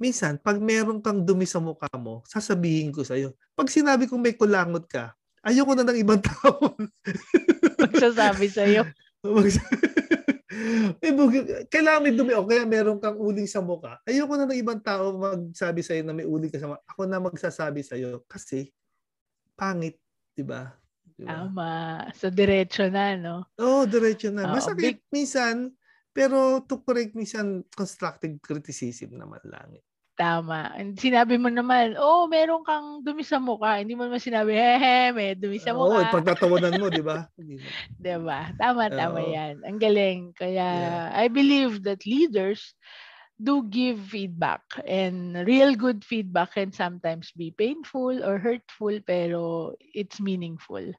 [0.00, 3.36] minsan, pag meron kang dumi sa mukha mo, sasabihin ko sa'yo.
[3.52, 5.12] Pag sinabi kong may kulangot ka,
[5.44, 6.74] ayoko na ng ibang tao.
[7.78, 8.88] Magsasabi sa'yo.
[11.04, 11.12] eh,
[11.68, 14.00] kailangan may dumi o kaya meron kang uling sa mukha.
[14.08, 16.82] Ayoko na ng ibang tao magsabi sa'yo na may uling ka sa mukha.
[16.88, 18.72] Ako na magsasabi sa'yo kasi
[19.54, 20.00] pangit,
[20.32, 20.72] di ba?
[21.20, 21.36] Diba?
[21.36, 21.70] Tama.
[22.16, 23.44] So, diretso na, no?
[23.60, 24.48] Oo, oh, diretso na.
[24.48, 25.12] Masakit big...
[25.12, 25.76] minsan,
[26.16, 29.76] pero to correct minsan, constructive criticism naman lang.
[30.20, 30.24] Eh.
[30.28, 30.76] Tama.
[31.00, 33.80] Sinabi mo naman, oh, meron kang dumi sa mukha.
[33.80, 35.96] Hindi mo naman sinabi, hehe, may dumi sa mukha.
[35.96, 37.24] Oo, oh, pagtatawanan mo, di ba?
[38.04, 38.52] di ba?
[38.60, 39.64] Tama, tama uh, yan.
[39.64, 40.36] Ang galing.
[40.36, 41.08] Kaya, yeah.
[41.16, 42.76] I believe that leaders
[43.40, 44.60] do give feedback.
[44.84, 50.92] And real good feedback can sometimes be painful or hurtful, pero it's meaningful.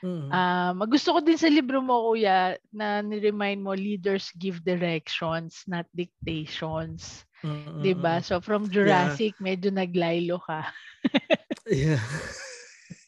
[0.00, 0.32] Mm-hmm.
[0.32, 5.84] Um, gusto ko din sa libro mo, kuya, na ni-remind mo, leaders give directions, not
[5.92, 7.26] dictations.
[7.44, 7.80] Mm-hmm.
[7.80, 8.20] 'Di ba?
[8.20, 9.44] So from Jurassic, yeah.
[9.44, 10.68] medyo naglaylo ka.
[11.66, 12.02] yeah.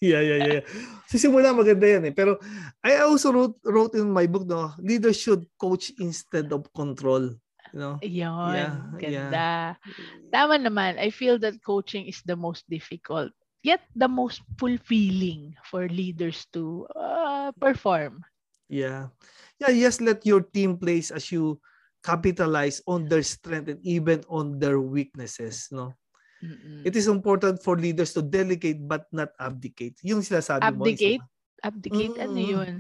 [0.00, 0.62] yeah, yeah, yeah.
[1.08, 2.14] Sisimula maganda yan eh.
[2.16, 2.40] Pero
[2.80, 7.36] I also wrote, wrote in my book, no, leaders should coach instead of control.
[7.72, 7.94] You know?
[8.00, 9.32] Yun, yeah, ganda.
[9.32, 9.68] Yeah.
[10.32, 10.96] Tama naman.
[10.96, 16.86] I feel that coaching is the most difficult yet the most fulfilling for leaders to
[16.94, 18.26] uh, perform.
[18.68, 19.14] Yeah.
[19.62, 21.62] Yeah, yes, let your team plays as you
[22.02, 25.94] capitalize on their strength and even on their weaknesses, no?
[26.42, 26.82] Mm-mm.
[26.82, 29.94] It is important for leaders to delegate but not abdicate.
[30.02, 31.22] Yung sinasabi abdicate?
[31.22, 31.30] mo.
[31.62, 32.14] Abdicate?
[32.14, 32.16] Abdicate?
[32.18, 32.72] Ano yun?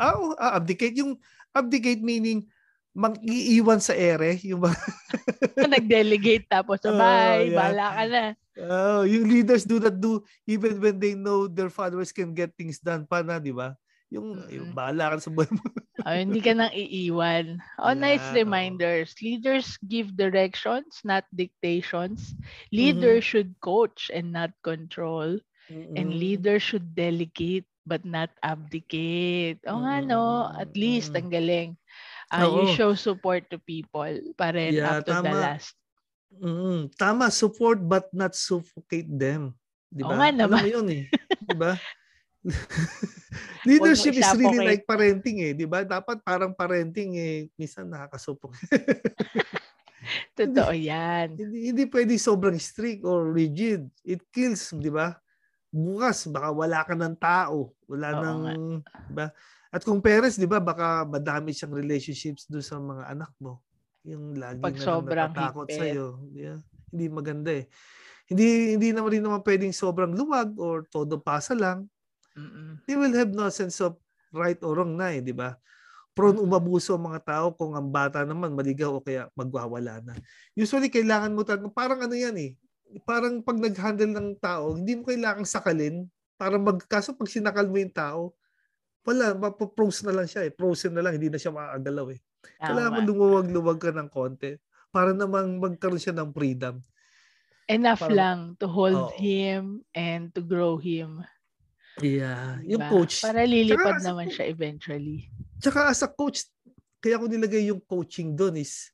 [0.00, 0.96] Ah, oh, ah, abdicate.
[0.96, 1.20] Yung
[1.52, 2.48] abdicate meaning
[2.96, 4.40] mag-iiwan sa ere.
[4.40, 4.64] Yung
[5.76, 7.56] Nag-delegate tapos, oh, bye, yeah.
[7.56, 8.24] bala ka na.
[8.56, 12.80] Oh, yung leaders do that do even when they know their followers can get things
[12.80, 13.76] done pa na, di ba?
[14.12, 14.52] Yung, mm-hmm.
[14.52, 15.64] yung bahala ka sa buhay mo.
[16.06, 17.60] oh, hindi ka nang iiwan.
[17.78, 18.02] Oh, yeah.
[18.02, 19.14] nice reminders.
[19.22, 22.34] Leaders give directions, not dictations.
[22.70, 23.30] Leaders mm-hmm.
[23.30, 25.38] should coach and not control.
[25.70, 25.96] Mm-hmm.
[25.96, 29.58] And leaders should delegate but not abdicate.
[29.66, 31.74] O oh, nga no, at least ang galing.
[32.32, 34.08] Uh, you show support to people
[34.40, 35.26] pa rin yeah, up to tama.
[35.28, 35.74] the last.
[36.40, 39.52] Mm, tama, support but not suffocate them.
[39.92, 40.08] Di ba?
[40.08, 40.56] Oo nga naman.
[40.56, 41.04] Alam mo yun eh.
[41.44, 41.76] Di ba?
[43.68, 45.86] Leadership is really like parenting eh, 'di ba?
[45.86, 48.50] Dapat parang parenting eh minsan nakakasupok.
[50.38, 51.28] Totoo 'yan.
[51.38, 53.88] Hindi, hindi pwede sobrang strict or rigid.
[54.04, 55.16] It kills, 'di ba?
[55.72, 58.40] Bukas baka wala ka ng tao, wala Oo nang,
[59.08, 59.28] 'di ba?
[59.72, 63.62] At kung parents, 'di ba, baka madami siyang relationships do sa mga anak mo.
[64.04, 66.20] Yung lagi Pag na sobrang natatakot sa iyo.
[66.34, 66.60] Yeah.
[66.92, 67.66] Hindi maganda eh.
[68.28, 71.88] Hindi hindi naman rin naman pwedeng sobrang luwag or todo pasa lang.
[72.36, 72.80] Mm-mm.
[72.88, 73.96] They will have no sense of
[74.32, 75.56] right or wrong na eh, di ba?
[76.12, 80.12] Prone umabuso ang mga tao kung ang bata naman maligaw o kaya magwawala na.
[80.52, 82.52] Usually, kailangan mo talaga, parang ano yan eh,
[83.08, 86.04] parang pag nag-handle ng tao, hindi mo kailangang sakalin
[86.36, 88.36] para mag, kaso pag sinakal mo yung tao,
[89.02, 90.52] wala, mapaprose na lang siya eh.
[90.54, 92.20] Frozen na lang, hindi na siya maagalaw eh.
[92.58, 92.66] Tama.
[92.70, 94.52] Kailangan mo lumuwag-luwag ka ng konti
[94.92, 96.78] para namang magkaroon siya ng freedom.
[97.70, 99.14] Enough para, lang to hold oh.
[99.16, 101.24] him and to grow him.
[102.00, 102.72] Yeah, diba?
[102.72, 103.20] yung coach.
[103.20, 105.28] Para lilipad tsaka, naman siya eventually.
[105.60, 106.48] Tsaka as a coach,
[107.02, 108.88] kaya ko nilagay yung coaching doon is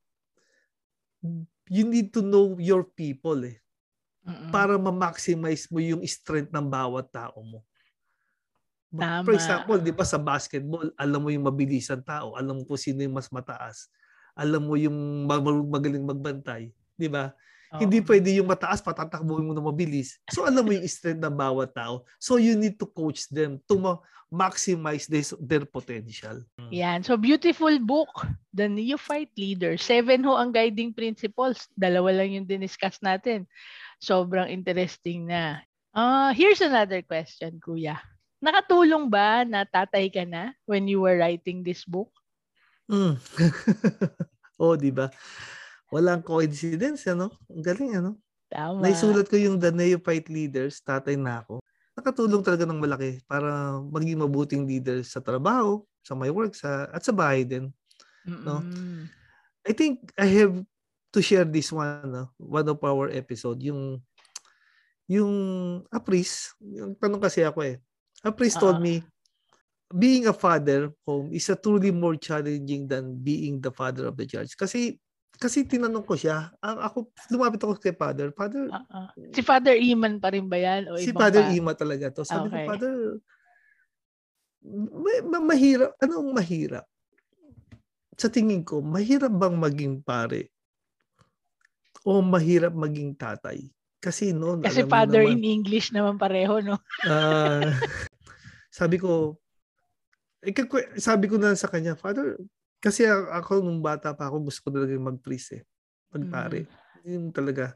[1.71, 3.61] you need to know your people eh.
[4.27, 4.51] Mm-mm.
[4.51, 7.63] Para ma-maximize mo yung strength ng bawat tao mo.
[8.89, 9.25] Tama.
[9.25, 13.05] For example, di ba sa basketball, alam mo yung mabilisan tao, alam mo kung sino
[13.05, 13.87] yung mas mataas,
[14.33, 15.29] alam mo yung
[15.69, 17.37] magaling magbantay, di ba?
[17.69, 17.85] Oh.
[17.85, 20.17] Hindi pwede yung mataas, patatakbuhin mo na mabilis.
[20.33, 22.09] So alam mo yung strength ng bawat tao.
[22.17, 24.01] So you need to coach them to ma-
[24.33, 26.41] maximize this, their potential.
[26.73, 27.05] Yan.
[27.05, 28.25] So beautiful book,
[28.57, 29.77] The Neophyte Leader.
[29.77, 31.69] Seven ho ang guiding principles.
[31.77, 33.45] Dalawa lang yung diniscuss natin.
[34.01, 35.61] Sobrang interesting na.
[35.93, 38.01] Uh, here's another question, Kuya.
[38.41, 42.09] Nakatulong ba na tatay ka na when you were writing this book?
[42.89, 43.21] Mm.
[44.57, 45.13] oh, di ba?
[45.89, 47.33] Walang coincidence, ano?
[47.49, 48.21] Ang galing, ano?
[48.49, 48.81] Tama.
[48.81, 51.61] Naisulat ko yung The Neophyte Leaders, tatay na ako.
[51.97, 57.05] Nakatulong talaga ng malaki para maging mabuting leader sa trabaho, sa my work, sa, at
[57.05, 57.69] sa bahay din.
[58.25, 58.45] Mm-mm.
[58.45, 58.65] No?
[59.69, 60.57] I think I have
[61.13, 62.33] to share this one, no?
[62.37, 64.01] one of our episode, yung
[65.09, 65.33] yung
[65.89, 67.81] a priest, yung tanong kasi ako eh.
[68.21, 68.77] A priest uh-huh.
[68.77, 69.01] told me,
[69.89, 74.29] being a father home is a truly more challenging than being the father of the
[74.29, 74.53] church.
[74.53, 75.01] Kasi
[75.39, 78.35] kasi tinanong ko siya, ako lumapit ako kay Father.
[78.35, 79.09] Father, uh-uh.
[79.31, 80.91] si Father Iman pa rin ba yan?
[80.91, 81.55] O si Father pa?
[81.55, 82.27] Iman talaga to.
[82.27, 82.67] Sabi okay.
[82.67, 82.95] ko, Father,
[84.67, 86.87] may, mahirap, anong mahirap?
[88.19, 90.51] Sa tingin ko, mahirap bang maging pare?
[92.03, 93.63] O mahirap maging tatay?
[93.99, 96.79] Kasi noon, Kasi father naman, in English naman pareho, no?
[97.07, 97.63] uh,
[98.79, 99.39] sabi ko,
[100.43, 100.55] eh,
[100.99, 102.39] sabi ko na sa kanya, Father,
[102.79, 105.63] kasi ako nung bata pa ako gusto ko talaga mag-priest eh.
[106.15, 106.67] Magpare.
[107.03, 107.09] Mm.
[107.09, 107.75] Yung talaga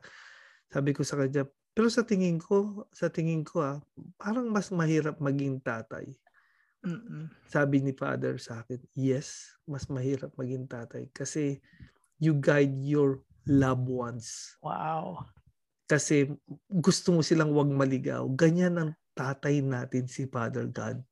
[0.73, 3.79] sabi ko sa kanya, pero sa tingin ko, sa tingin ko ah,
[4.17, 6.09] parang mas mahirap maging tatay.
[6.83, 7.31] Mm-mm.
[7.47, 11.63] Sabi ni father sa akin, yes, mas mahirap maging tatay kasi
[12.19, 14.59] you guide your loved ones.
[14.63, 15.27] Wow.
[15.87, 16.31] Kasi
[16.71, 18.25] gusto mo silang wag maligaw.
[18.33, 21.05] Ganyan ang tatay natin si Father God.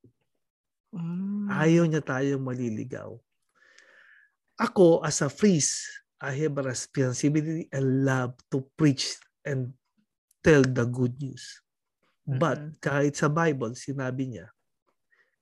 [0.91, 1.47] Mm.
[1.53, 3.15] Ayaw niya tayong maliligaw.
[4.61, 5.89] Ako, as a priest,
[6.21, 9.73] I have a responsibility and love to preach and
[10.45, 11.65] tell the good news.
[12.29, 12.37] Mm-hmm.
[12.37, 14.53] But kahit sa Bible, sinabi niya,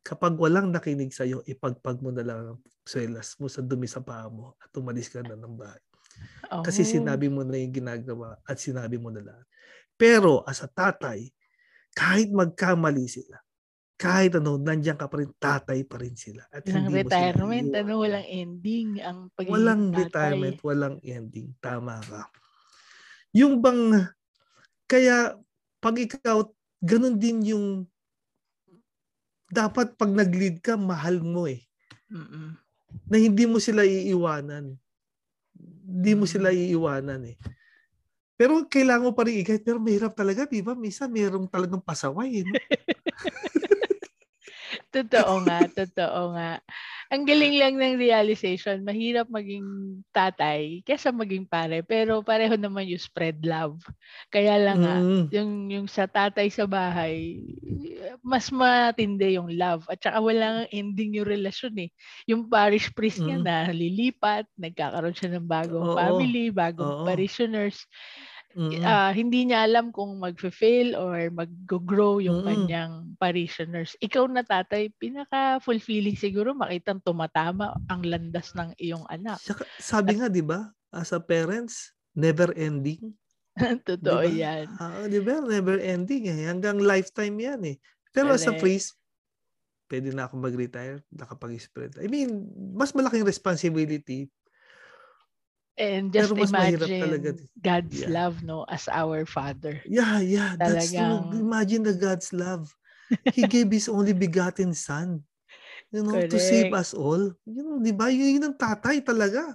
[0.07, 4.01] kapag walang nakinig sa iyo, ipagpag mo na lang ang swelas mo sa dumi sa
[4.01, 5.83] paa mo at umalis ka na ng bahay.
[6.55, 6.63] Oh.
[6.63, 9.47] Kasi sinabi mo na yung ginagawa at sinabi mo na lahat.
[9.99, 11.27] Pero as a tatay,
[11.93, 13.43] kahit magkamali sila,
[13.99, 16.47] kahit ano, nandiyan ka pa rin, tatay pa rin sila.
[16.55, 19.99] At walang hindi retirement, ano, walang ending ang pagiging Walang tatay.
[20.07, 21.49] retirement, walang ending.
[21.59, 22.31] Tama ka.
[23.35, 24.07] Yung bang,
[24.87, 25.35] kaya
[25.83, 26.47] pag ikaw,
[26.79, 27.67] ganun din yung,
[29.51, 31.67] dapat pag nag-lead ka, mahal mo eh.
[32.13, 32.55] Mm-mm.
[33.11, 34.79] Na hindi mo sila iiwanan.
[35.89, 37.37] Hindi mo sila iiwanan eh.
[38.39, 40.79] Pero kailangan mo pa rin i Pero mahirap talaga, di ba?
[40.79, 42.41] Misa mayroong talagang pasaway.
[42.41, 42.55] Eh, no?
[44.95, 46.61] totoo nga, totoo nga.
[47.13, 53.01] Ang galing lang ng realization, mahirap maging tatay kaysa maging pare, pero pareho naman yung
[53.01, 53.81] spread love.
[54.33, 55.29] Kaya lang nga, mm.
[55.33, 57.41] yung, yung sa tatay sa bahay,
[58.25, 59.85] mas matindi yung love.
[59.93, 61.91] At saka walang ending yung relasyon eh.
[62.29, 63.27] Yung parish priest mm.
[63.29, 65.93] niya na lilipat, nagkakaroon siya ng bagong Oo.
[65.93, 67.05] family, bagong Oo.
[67.05, 67.85] parishioners
[68.57, 72.49] mm Uh, hindi niya alam kung magfe-fail or mag-grow yung mm-hmm.
[72.49, 73.93] kanyang parishioners.
[74.01, 79.37] Ikaw na tatay, pinaka-fulfilling siguro makitang tumatama ang landas ng iyong anak.
[79.43, 83.13] Saka, sabi At, nga, di ba, as a parents, never ending.
[83.89, 84.39] Totoo diba?
[84.39, 84.65] yan.
[84.79, 85.43] Uh, di ba?
[85.43, 86.49] Never ending eh.
[86.49, 87.77] Hanggang lifetime yan eh.
[88.15, 88.47] Pero Correct.
[88.47, 88.89] as a priest,
[89.89, 91.99] pwede na ako mag-retire, nakapag-spread.
[92.01, 94.29] I mean, mas malaking responsibility
[95.79, 97.31] And just Pero mas imagine talaga.
[97.63, 98.11] God's yeah.
[98.11, 99.79] love, no, as our Father.
[99.87, 100.59] Yeah, yeah.
[100.59, 100.75] Talagang...
[100.75, 101.39] That's true.
[101.39, 102.67] Imagine the God's love.
[103.31, 105.23] He gave His only begotten Son.
[105.95, 106.35] You know, Correct.
[106.35, 107.33] to save us all.
[107.47, 108.11] You know, di ba?
[108.11, 109.55] Yun, yun ang tatay talaga.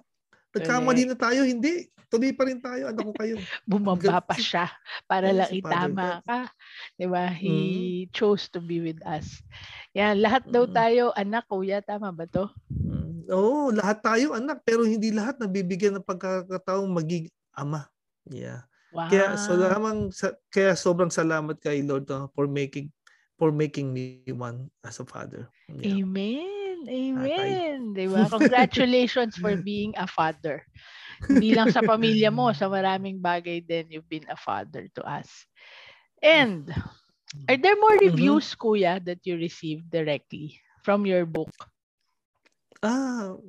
[0.55, 1.91] Nagkamali na tayo, hindi.
[2.07, 2.93] Tuloy pa rin tayo.
[2.93, 3.35] Anak ko kayo.
[3.69, 4.69] Bumaba pa siya
[5.09, 6.47] para lang itama ka.
[6.95, 7.27] Di ba?
[7.27, 7.57] He
[8.07, 8.15] mm.
[8.15, 9.43] chose to be with us.
[9.91, 11.83] Yan, lahat daw tayo, anak, kuya.
[11.83, 12.47] Tama ba to?
[12.71, 13.02] Mm.
[13.31, 17.87] Oo, lahat tayo anak pero hindi lahat nabibigyan ng pagkakataong maging ama.
[18.27, 18.67] Yeah.
[18.93, 19.09] Wow.
[19.09, 20.13] Kaya so lamang
[20.53, 22.93] kaya sobrang salamat kay Lord uh, for making
[23.41, 25.49] for making me one as a father.
[25.67, 26.05] Yeah.
[26.05, 26.85] Amen.
[26.85, 27.95] Amen.
[27.95, 28.27] Di ba?
[28.29, 30.61] Congratulations for being a father.
[31.23, 35.29] Hindi lang sa pamilya mo, sa maraming bagay din you've been a father to us.
[36.19, 36.67] And
[37.47, 38.11] are there more mm-hmm.
[38.11, 38.61] reviews, mm-hmm.
[38.61, 41.51] kuya, that you received directly from your book?
[42.83, 43.39] Ah,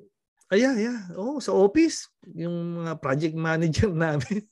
[0.55, 1.01] ayan, yeah.
[1.19, 4.47] Oh, sa office, yung mga project manager namin.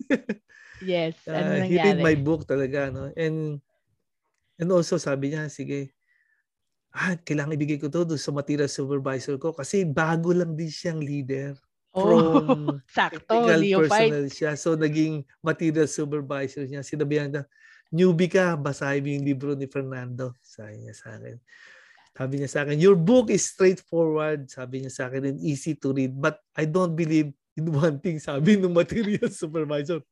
[0.80, 3.14] yes, ano uh, He read my book talaga, no?
[3.14, 3.62] And
[4.58, 5.94] and also sabi niya, sige,
[6.92, 11.56] ah, kailangan ibigay ko to sa material supervisor ko kasi bago lang din siyang leader.
[11.92, 14.56] Oh, from sakto, personal siya.
[14.56, 16.80] So, naging material supervisor niya.
[16.80, 17.42] Sinabihan na,
[17.92, 20.32] newbie ka, basahin mo yung libro ni Fernando.
[20.40, 21.36] Sabi niya sa akin.
[22.12, 25.96] Sabi niya sa akin, your book is straightforward, sabi niya sa akin, and easy to
[25.96, 26.12] read.
[26.12, 30.04] But I don't believe in one thing, sabi ng material supervisor.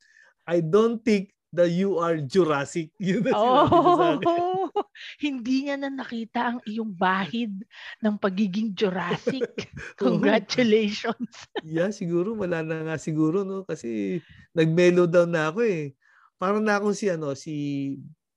[0.49, 2.95] I don't think that you are Jurassic.
[3.03, 4.43] Yun na oh, sa akin.
[5.25, 7.53] Hindi niya na nakita ang iyong bahid
[8.01, 9.69] ng pagiging Jurassic.
[10.01, 11.51] Congratulations.
[11.67, 14.21] yeah, siguro wala na nga siguro no kasi
[14.55, 15.93] nag-mellow down na ako eh.
[16.41, 17.55] Parang na akong si ano si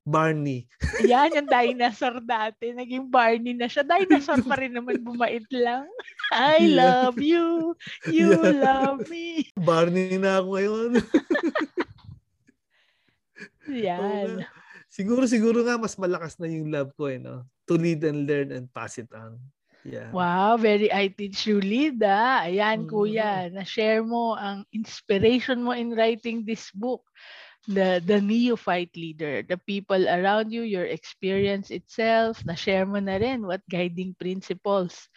[0.04, 0.68] Barney.
[1.00, 2.76] Yan, yung dinosaur dati.
[2.76, 3.80] Naging Barney na siya.
[3.80, 5.88] Dinosaur pa rin naman, bumait lang.
[6.28, 7.72] I love you.
[8.04, 8.52] You yeah.
[8.52, 9.48] love me.
[9.56, 10.90] Barney na ako ngayon.
[13.88, 14.44] Yan.
[14.92, 17.48] Siguro, siguro nga mas malakas na yung love ko eh, no?
[17.64, 19.40] To lead and learn and pass it on.
[19.84, 20.08] Yeah.
[20.12, 22.44] Wow, very I teach you lead ah.
[22.44, 22.92] Ayan, mm-hmm.
[22.92, 23.48] kuya.
[23.52, 27.04] Na-share mo ang inspiration mo in writing this book
[27.68, 33.16] the the neophyte leader, the people around you, your experience itself, na share mo na
[33.16, 35.08] rin what guiding principles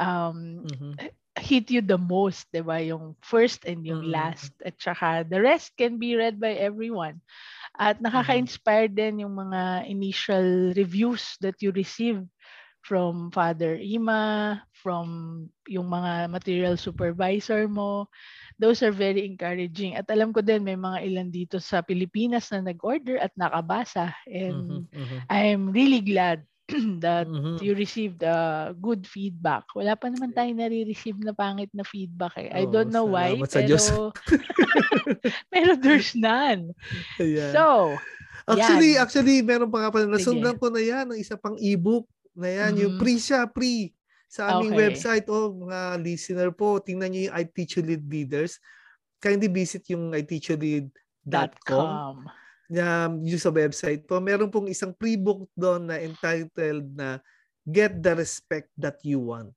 [0.00, 0.92] um, mm-hmm.
[1.36, 2.80] hit you the most, 'di ba?
[2.80, 4.16] Yung first and yung mm-hmm.
[4.16, 4.52] last.
[4.64, 7.20] At saka the rest can be read by everyone.
[7.76, 12.20] At nakaka-inspire din yung mga initial reviews that you receive
[12.80, 18.08] from Father Ima, from yung mga material supervisor mo,
[18.56, 19.96] those are very encouraging.
[19.96, 24.16] At alam ko din may mga ilan dito sa Pilipinas na nag-order at nakabasa.
[24.24, 25.20] And mm-hmm, mm-hmm.
[25.28, 26.44] I'm really glad
[27.04, 27.60] that mm-hmm.
[27.60, 29.68] you received uh, good feedback.
[29.76, 32.48] Wala pa naman tayong nare-receive na pangit na feedback eh.
[32.48, 33.76] I oh, don't know why, pero
[35.52, 36.72] pero there's none.
[37.18, 37.52] Yeah.
[37.52, 37.96] So,
[38.50, 39.02] Actually, yan.
[39.04, 42.74] actually meron pa nga pala nasundan ko na yan ng isa pang ebook na yan,
[42.74, 42.82] mm-hmm.
[42.82, 43.92] yung pre siya, pre
[44.30, 44.82] sa aming okay.
[44.86, 45.26] website.
[45.26, 48.62] Oh, mga listener po, tingnan niyo yung I Teach You Lead Leaders.
[49.18, 52.14] Kindly visit yung iteachyoulead.com.
[52.70, 54.22] Um, yung sa website po.
[54.22, 57.18] Meron pong isang pre-book doon na entitled na
[57.66, 59.50] Get the Respect That You Want.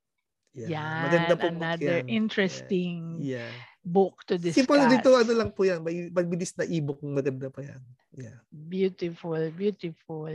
[0.54, 0.70] Yeah.
[0.74, 2.06] Yan, Maganda po another yan.
[2.06, 3.46] interesting yeah.
[3.46, 3.54] Yeah.
[3.82, 4.62] book to discuss.
[4.62, 5.82] Simple dito, ano lang po yan.
[5.82, 7.82] May magbilis na e-book maganda pa yan.
[8.14, 8.38] Yeah.
[8.50, 10.30] Beautiful, beautiful.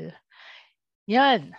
[1.07, 1.55] Yan.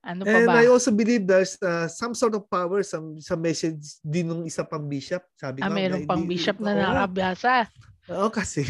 [0.00, 0.64] Ano pa And ba?
[0.64, 4.64] I also believe there's uh, some sort of power sa, sa message din ng isa
[4.64, 5.20] pang bishop.
[5.36, 6.80] Sabi ah, ko, meron pang hindi, bishop na oo.
[6.80, 7.68] nakabasa.
[8.08, 8.64] Oo, kasi.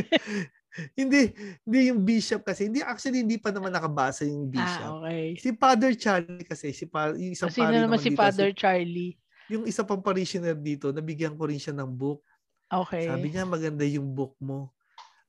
[0.98, 1.36] hindi,
[1.68, 2.72] hindi yung bishop kasi.
[2.72, 4.88] Hindi, actually, hindi pa naman nakabasa yung bishop.
[4.88, 5.36] Ah, okay.
[5.36, 9.20] Si Father Charlie kasi, si pa, yung isang O, sino naman si dito, Father Charlie?
[9.52, 12.24] yung isa pang parishioner dito, nabigyan ko rin siya ng book.
[12.72, 13.04] Okay.
[13.04, 14.72] Sabi niya, maganda yung book mo.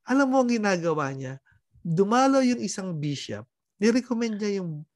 [0.08, 1.44] Alam mo ang ginagawa niya?
[1.84, 3.44] Dumalo yung isang bishop,
[3.76, 4.88] nirecommend niya yung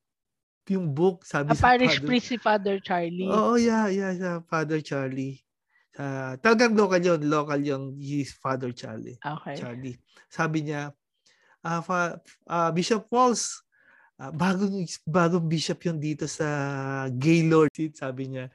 [0.73, 2.07] yung book, sabi A sa parish Father.
[2.07, 3.29] priest si Father Charlie.
[3.29, 5.41] Oo, yeah, yeah, yeah, Father Charlie.
[5.97, 9.17] Uh, talagang local yun, local yung his Father Charlie.
[9.17, 9.57] Okay.
[9.57, 9.97] Charlie.
[10.29, 10.93] Sabi niya,
[11.65, 13.65] ah fa, ah, Bishop Walls,
[14.21, 16.47] ah, bagong, bagong bishop yun dito sa
[17.09, 17.73] Gaylord.
[17.97, 18.53] Sabi niya,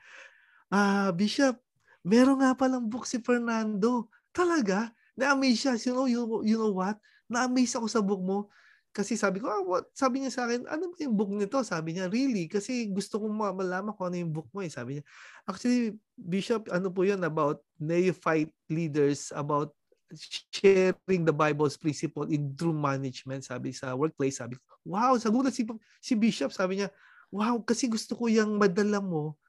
[0.71, 1.59] ah, Bishop,
[2.07, 4.07] meron nga palang book si Fernando.
[4.31, 4.95] Talaga?
[5.19, 5.75] Na-amaze siya.
[5.77, 6.97] You know, you, you know what?
[7.29, 8.49] Na-amaze ako sa book mo.
[8.93, 9.89] Kasi sabi ko, ah, what?
[9.97, 11.57] sabi niya sa akin, ano ba yung book nito?
[11.65, 12.45] Sabi niya, really?
[12.45, 14.69] Kasi gusto kong ma- malaman kung ano yung book mo eh.
[14.69, 15.05] Sabi niya,
[15.49, 19.73] actually, Bishop, ano po yun about neophyte leaders, about
[20.13, 24.45] sharing the Bible's principle in true management, sabi sa workplace.
[24.45, 25.65] Sabi ko, wow, sagulat si,
[26.05, 26.53] si Bishop.
[26.53, 26.93] Sabi niya,
[27.33, 29.41] wow, kasi gusto ko yung madala mo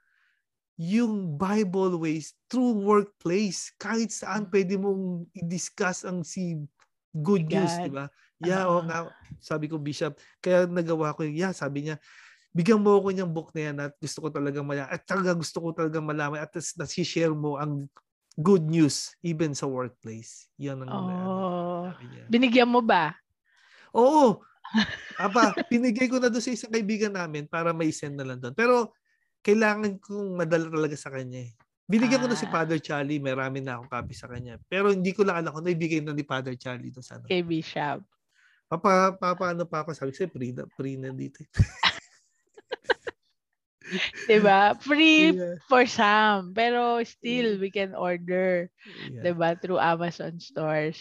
[0.79, 3.69] yung Bible ways through workplace.
[3.77, 6.57] Kahit saan pwede mong i-discuss ang si
[7.13, 8.09] good news, di ba?
[8.41, 8.87] Yeah, oo Oo.
[8.89, 9.05] nga.
[9.43, 11.99] Sabi ko, Bishop, kaya nagawa ko, yeah, sabi niya,
[12.55, 14.87] bigyan mo ako niyang book na yan at gusto ko talaga malaman.
[14.87, 17.91] At talaga gusto ko talaga malaman at nasi-share mo ang
[18.39, 20.47] good news even sa workplace.
[20.57, 21.85] Yan ang ano, Oh.
[21.99, 22.25] niya.
[22.31, 23.13] Binigyan mo ba?
[23.91, 24.39] Oo.
[25.21, 28.55] Aba, pinigay ko na doon sa isang kaibigan namin para may send na lang doon.
[28.57, 28.95] Pero
[29.43, 31.53] kailangan kong madala talaga sa kanya eh.
[31.83, 32.53] Binigyan ko na si Ah.
[32.53, 34.55] Father Charlie, marami na akong copy sa kanya.
[34.71, 37.27] Pero hindi ko lang alam kung naibigay na ni Father Charlie doon sa ano.
[37.27, 38.01] Kay Bishop.
[38.73, 41.45] Papa, papa, ano pa ako, sabi ko, free na, free na dito.
[41.45, 41.49] eh.
[44.25, 44.73] Diba?
[44.81, 45.61] Free Yeah.
[45.69, 46.57] for some.
[46.57, 48.65] Pero still, we can order.
[49.13, 49.29] Yeah.
[49.29, 49.53] Diba?
[49.61, 50.97] Through Amazon stores.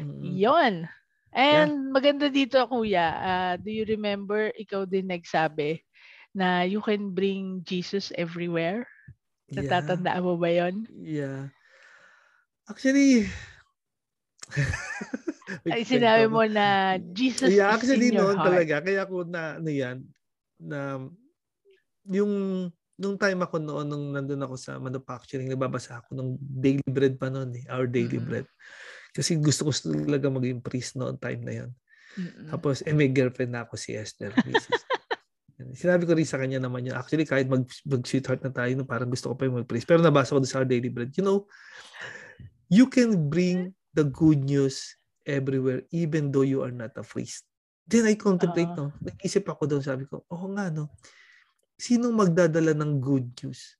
[0.00, 0.24] Mm-mm.
[0.24, 0.88] Yon.
[1.36, 3.06] And maganda dito, kuya.
[3.20, 5.84] ah, do you remember, ikaw din nagsabi
[6.32, 8.88] na you can bring Jesus everywhere?
[9.52, 9.68] Yeah.
[9.68, 10.88] Natatandaan mo ba yon?
[10.88, 11.52] Yeah.
[12.64, 13.28] Actually,
[15.72, 18.46] Ay, sinabi mo na Jesus yeah, is actually in your noon heart.
[18.46, 18.74] talaga.
[18.84, 19.96] Kaya ako na, ano yan,
[20.60, 20.78] na
[22.10, 22.32] yung
[23.00, 27.32] nung time ako noon, nung nandun ako sa manufacturing, nagbabasa ako ng daily bread pa
[27.32, 28.28] noon eh, our daily Mhm.
[28.28, 28.46] bread.
[29.16, 31.70] Kasi gusto ko talaga maging priest noon time na yon.
[32.20, 32.52] Mm-mm.
[32.52, 34.36] Tapos, eh, may girlfriend na ako si Esther.
[35.80, 36.96] Sinabi ko rin sa kanya naman yun.
[36.96, 39.88] Actually, kahit mag, mag-sweetheart na tayo, no, parang gusto ko pa yung mag-priest.
[39.88, 41.12] Pero nabasa ko doon sa our daily bread.
[41.16, 41.38] You know,
[42.68, 44.99] you can bring the good news
[45.30, 47.46] everywhere even though you are not a priest.
[47.86, 48.90] Then I contemplate, Oo.
[48.90, 48.98] no?
[49.02, 50.90] Nag-isip ako doon, sabi ko, oo nga, no?
[51.78, 53.78] Sinong magdadala ng good news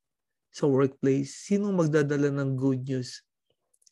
[0.50, 1.34] sa workplace?
[1.46, 3.22] Sinong magdadala ng good news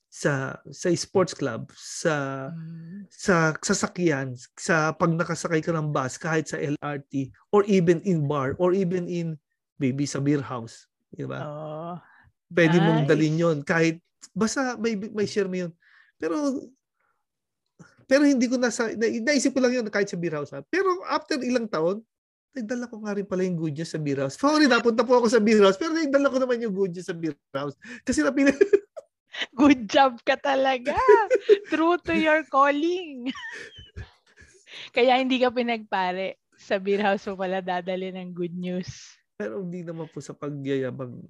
[0.09, 3.05] sa sa sports club, sa Mm.
[3.13, 8.57] sa sasakyan, sa pag nakasakay ka ng bus, kahit sa LRT, or even in bar,
[8.57, 9.37] or even in
[9.77, 10.89] maybe sa beer house.
[11.13, 11.41] Di ba?
[11.45, 11.97] Oh.
[12.49, 13.09] Pwede mong nice.
[13.13, 13.59] dalhin yun.
[13.61, 14.01] Kahit,
[14.33, 15.73] basta may, may share mo yun.
[16.17, 16.57] Pero,
[18.09, 20.51] pero hindi ko nasa, na, naisip ko lang yun kahit sa beer house.
[20.57, 20.65] Ha?
[20.73, 22.01] Pero after ilang taon,
[22.57, 24.41] nagdala ko nga rin pala yung good news sa beer house.
[24.41, 27.15] Sorry, napunta po ako sa beer house, pero nagdala ko naman yung good news sa
[27.15, 27.77] beer house.
[28.03, 28.51] Kasi napili,
[29.55, 30.99] Good job ka talaga.
[31.71, 33.31] True to your calling.
[34.97, 36.41] Kaya hindi ka pinagpare.
[36.59, 39.15] Sa beer house mo pala dadali ng good news.
[39.39, 41.23] Pero hindi naman po sa pagyayabang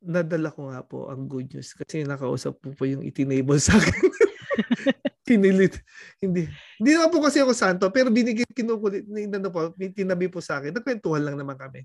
[0.00, 4.08] nadala ko nga po ang good news kasi nakausap po po yung itinable sa akin.
[5.26, 5.74] Kinilit.
[6.22, 6.46] Hindi.
[6.78, 10.70] Hindi naman po kasi ako santo pero binigyan kinukulit ano po, tinabi po sa akin.
[10.70, 11.82] Nagkwentuhan lang naman kami.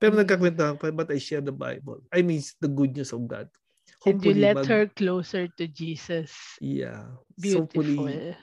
[0.00, 0.26] Pero Mm.
[0.26, 2.02] nagkakwentuhan pa but I share the Bible.
[2.10, 3.46] I mean the good news of God.
[4.02, 6.32] And you let mag- her closer to Jesus.
[6.58, 7.20] Yeah.
[7.36, 7.84] Beautiful.
[7.84, 8.34] Hopefully,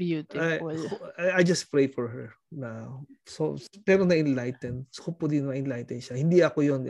[0.00, 0.72] Beautiful.
[1.20, 2.88] I, I just pray for her na
[3.28, 6.80] so pero na enlighten so hopefully na enlighten siya hindi ako yon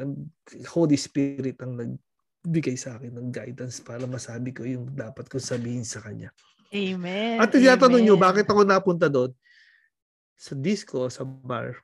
[0.71, 1.75] Holy Spirit ang
[2.45, 6.33] nagbigay sa akin ng guidance para masabi ko yung dapat ko sabihin sa kanya
[6.73, 7.37] Amen.
[7.43, 9.35] at tinatanong nyo bakit ako napunta doon
[10.39, 11.77] sa disco sa bar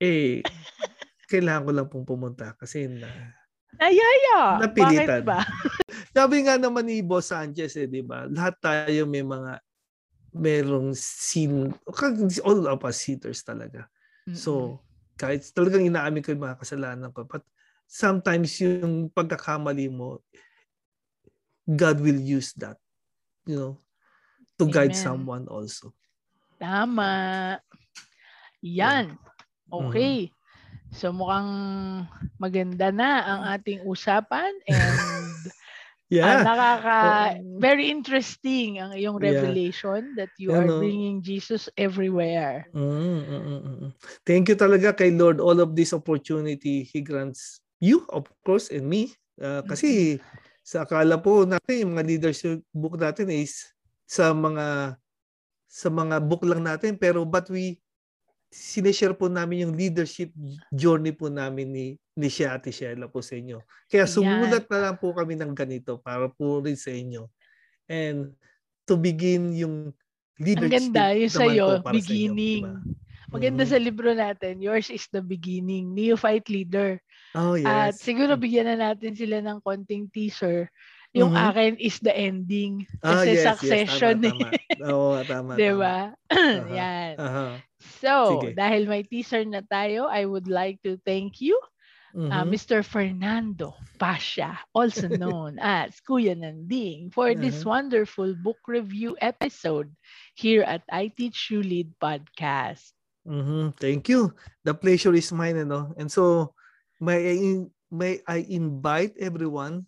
[0.00, 0.40] eh
[1.30, 3.08] kailangan ko lang pong pumunta kasi na
[3.76, 4.56] Ayaya.
[4.56, 5.20] Napilitan.
[5.20, 5.44] Bakit ba?
[6.16, 9.60] sabi nga naman ni Boss Sanchez eh di ba lahat tayo may mga
[10.32, 11.76] merong sin
[12.40, 13.84] all of us sinners talaga
[14.34, 14.82] So,
[15.14, 17.46] kahit talagang inaamin ko yung mga kasalanan ko, but
[17.86, 20.20] sometimes yung pagkakamali mo,
[21.66, 22.78] God will use that,
[23.46, 23.74] you know,
[24.58, 24.74] to Amen.
[24.74, 25.94] guide someone also.
[26.58, 27.58] Tama.
[28.62, 29.18] Yan.
[29.70, 30.30] Okay.
[30.30, 30.94] Mm-hmm.
[30.94, 31.50] So mukhang
[32.38, 34.98] maganda na ang ating usapan and
[36.06, 36.38] Yeah.
[36.38, 36.98] Uh, nakaka
[37.58, 40.22] very interesting ang iyong revelation yeah.
[40.22, 42.70] that you are know, bringing Jesus everywhere.
[42.70, 43.90] Mm, mm, mm, mm.
[44.22, 48.86] Thank you talaga kay Lord all of this opportunity he grants you of course and
[48.86, 50.16] me uh, kasi
[50.66, 53.62] sa akala po natin yung mga leadership book natin is
[54.06, 54.98] sa mga
[55.66, 57.78] sa mga book lang natin pero but we
[58.50, 60.30] sineshare po namin yung leadership
[60.72, 63.60] journey po namin ni ni siya Ate Sheila po sa inyo.
[63.92, 64.72] Kaya sumulat yeah.
[64.72, 67.28] na lang po kami ng ganito para po rin sa inyo.
[67.92, 68.32] And
[68.88, 69.92] to begin yung
[70.40, 72.64] leadership Ang ganda yung sa'yo, beginning.
[72.64, 73.04] Sa inyo, diba?
[73.26, 73.76] Maganda mm-hmm.
[73.76, 76.96] sa libro natin, yours is the beginning, neophyte leader.
[77.36, 77.68] Oh, yes.
[77.68, 80.72] At siguro bigyan na natin sila ng konting teaser.
[81.12, 81.48] Yung mm-hmm.
[81.52, 82.88] akin is the ending.
[83.04, 84.14] Ah, Kasi yes, succession.
[84.20, 84.84] Yes, tama, tama.
[84.88, 85.52] Oo, tama.
[85.60, 85.96] diba?
[86.32, 86.60] Uh-huh.
[86.80, 87.12] Yan.
[87.16, 87.52] Uh-huh.
[88.00, 88.56] So, Sige.
[88.56, 91.56] dahil may teaser na tayo, I would like to thank you
[92.16, 92.32] uh, mm-hmm.
[92.32, 92.84] uh, Mr.
[92.84, 97.40] Fernando Pasha, also known as Kuya Nanding, for uh-huh.
[97.40, 99.92] this wonderful book review episode
[100.34, 102.96] here at I Teach You Lead podcast.
[103.28, 103.76] Mm-hmm.
[103.76, 104.32] Thank you.
[104.64, 105.92] The pleasure is mine, ano?
[105.98, 106.54] And so,
[107.00, 107.36] may I,
[107.92, 109.84] may I invite everyone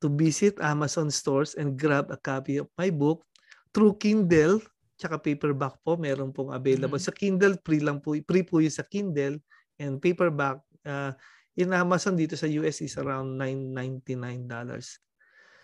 [0.00, 3.24] to visit Amazon stores and grab a copy of my book
[3.72, 4.60] through Kindle
[4.96, 7.12] tsaka paperback po meron pong available mm-hmm.
[7.12, 9.36] sa Kindle free lang po free po yung sa Kindle
[9.76, 10.56] and paperback
[10.88, 11.12] uh,
[11.56, 15.00] in Amazon dito sa US is around 9.99 dollars.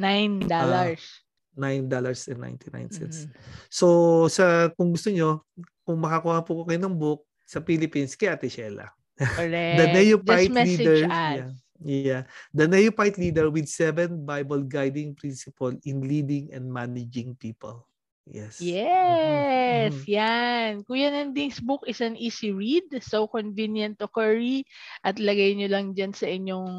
[0.01, 1.01] 9 dollars.
[1.01, 3.19] Uh, 9 dollars and 99 cents.
[3.29, 3.37] Mm-hmm.
[3.69, 3.87] So
[4.33, 5.45] sa kung gusto niyo,
[5.85, 8.89] kung makakuha po kayo ng book sa Philippines kay Ate Sheila.
[9.19, 9.79] Correct.
[9.79, 10.97] the Neophyte Leader.
[11.07, 11.51] Yeah,
[11.83, 12.23] yeah.
[12.55, 17.87] The Neophyte Leader with seven Bible guiding principle in leading and managing people.
[18.23, 18.63] Yes.
[18.63, 19.91] Yes.
[19.91, 20.07] Mm-hmm.
[20.07, 20.71] Yan.
[20.87, 22.87] Kuya Nanding's book is an easy read.
[23.03, 24.63] So convenient to carry.
[25.03, 26.71] At lagay nyo lang dyan sa inyong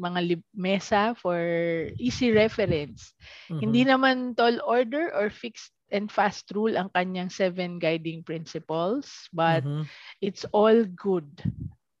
[0.00, 1.36] mga lib- mesa for
[2.00, 3.12] easy reference.
[3.52, 3.60] Mm-hmm.
[3.60, 9.28] Hindi naman tall order or fixed and fast rule ang kanyang seven guiding principles.
[9.36, 9.84] But mm-hmm.
[10.24, 11.28] it's all good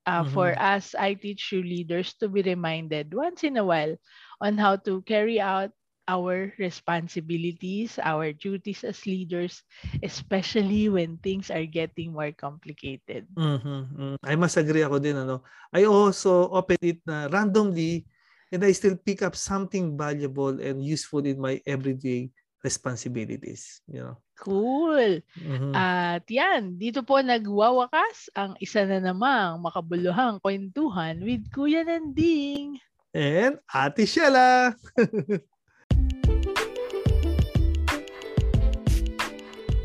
[0.06, 0.32] uh, mm-hmm.
[0.32, 3.98] for us I teach you leaders to be reminded once in a while
[4.40, 5.70] on how to carry out
[6.06, 9.62] our responsibilities, our duties as leaders,
[10.02, 13.26] especially when things are getting more complicated.
[13.34, 14.22] Mm-hmm.
[14.22, 15.18] I must agree ako din.
[15.18, 15.42] Ano?
[15.74, 18.06] I also open it na randomly
[18.54, 22.30] and I still pick up something valuable and useful in my everyday
[22.62, 23.82] responsibilities.
[23.90, 24.16] You know?
[24.36, 25.24] Cool.
[25.40, 25.72] Mm-hmm.
[25.72, 32.76] At yan, dito po nagwawakas ang isa na namang makabuluhang kwentuhan with Kuya Nanding.
[33.16, 34.76] And Ate Sheila.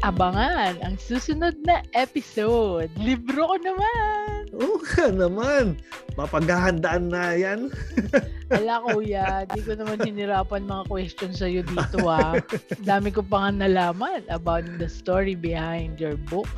[0.01, 2.89] Abangan ang susunod na episode.
[2.97, 4.30] Libro ko naman.
[4.51, 5.79] Oo nga naman.
[6.19, 7.71] Mapaghahandaan na yan.
[8.55, 12.35] Ala kuya, di ko naman hinirapan mga questions sa'yo dito ah.
[12.83, 16.51] Dami ko pa nga nalaman about the story behind your book.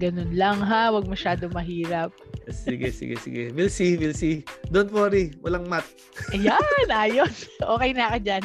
[0.00, 2.16] Ganun lang ha, wag masyado mahirap.
[2.48, 3.52] sige, sige, sige.
[3.52, 4.40] We'll see, we'll see.
[4.72, 5.84] Don't worry, walang mat.
[6.32, 7.44] Ayan, ayos.
[7.60, 8.44] Okay na ka dyan.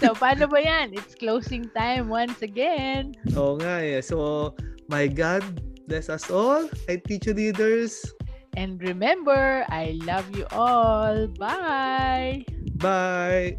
[0.00, 0.96] so, paano ba yan?
[0.96, 3.12] It's closing time once again.
[3.36, 4.00] Oo nga eh.
[4.00, 4.52] So,
[4.88, 5.44] my God,
[5.90, 6.70] bless us all.
[6.88, 8.14] I teach you leaders.
[8.54, 11.26] And remember, I love you all.
[11.34, 12.46] Bye!
[12.78, 13.58] Bye!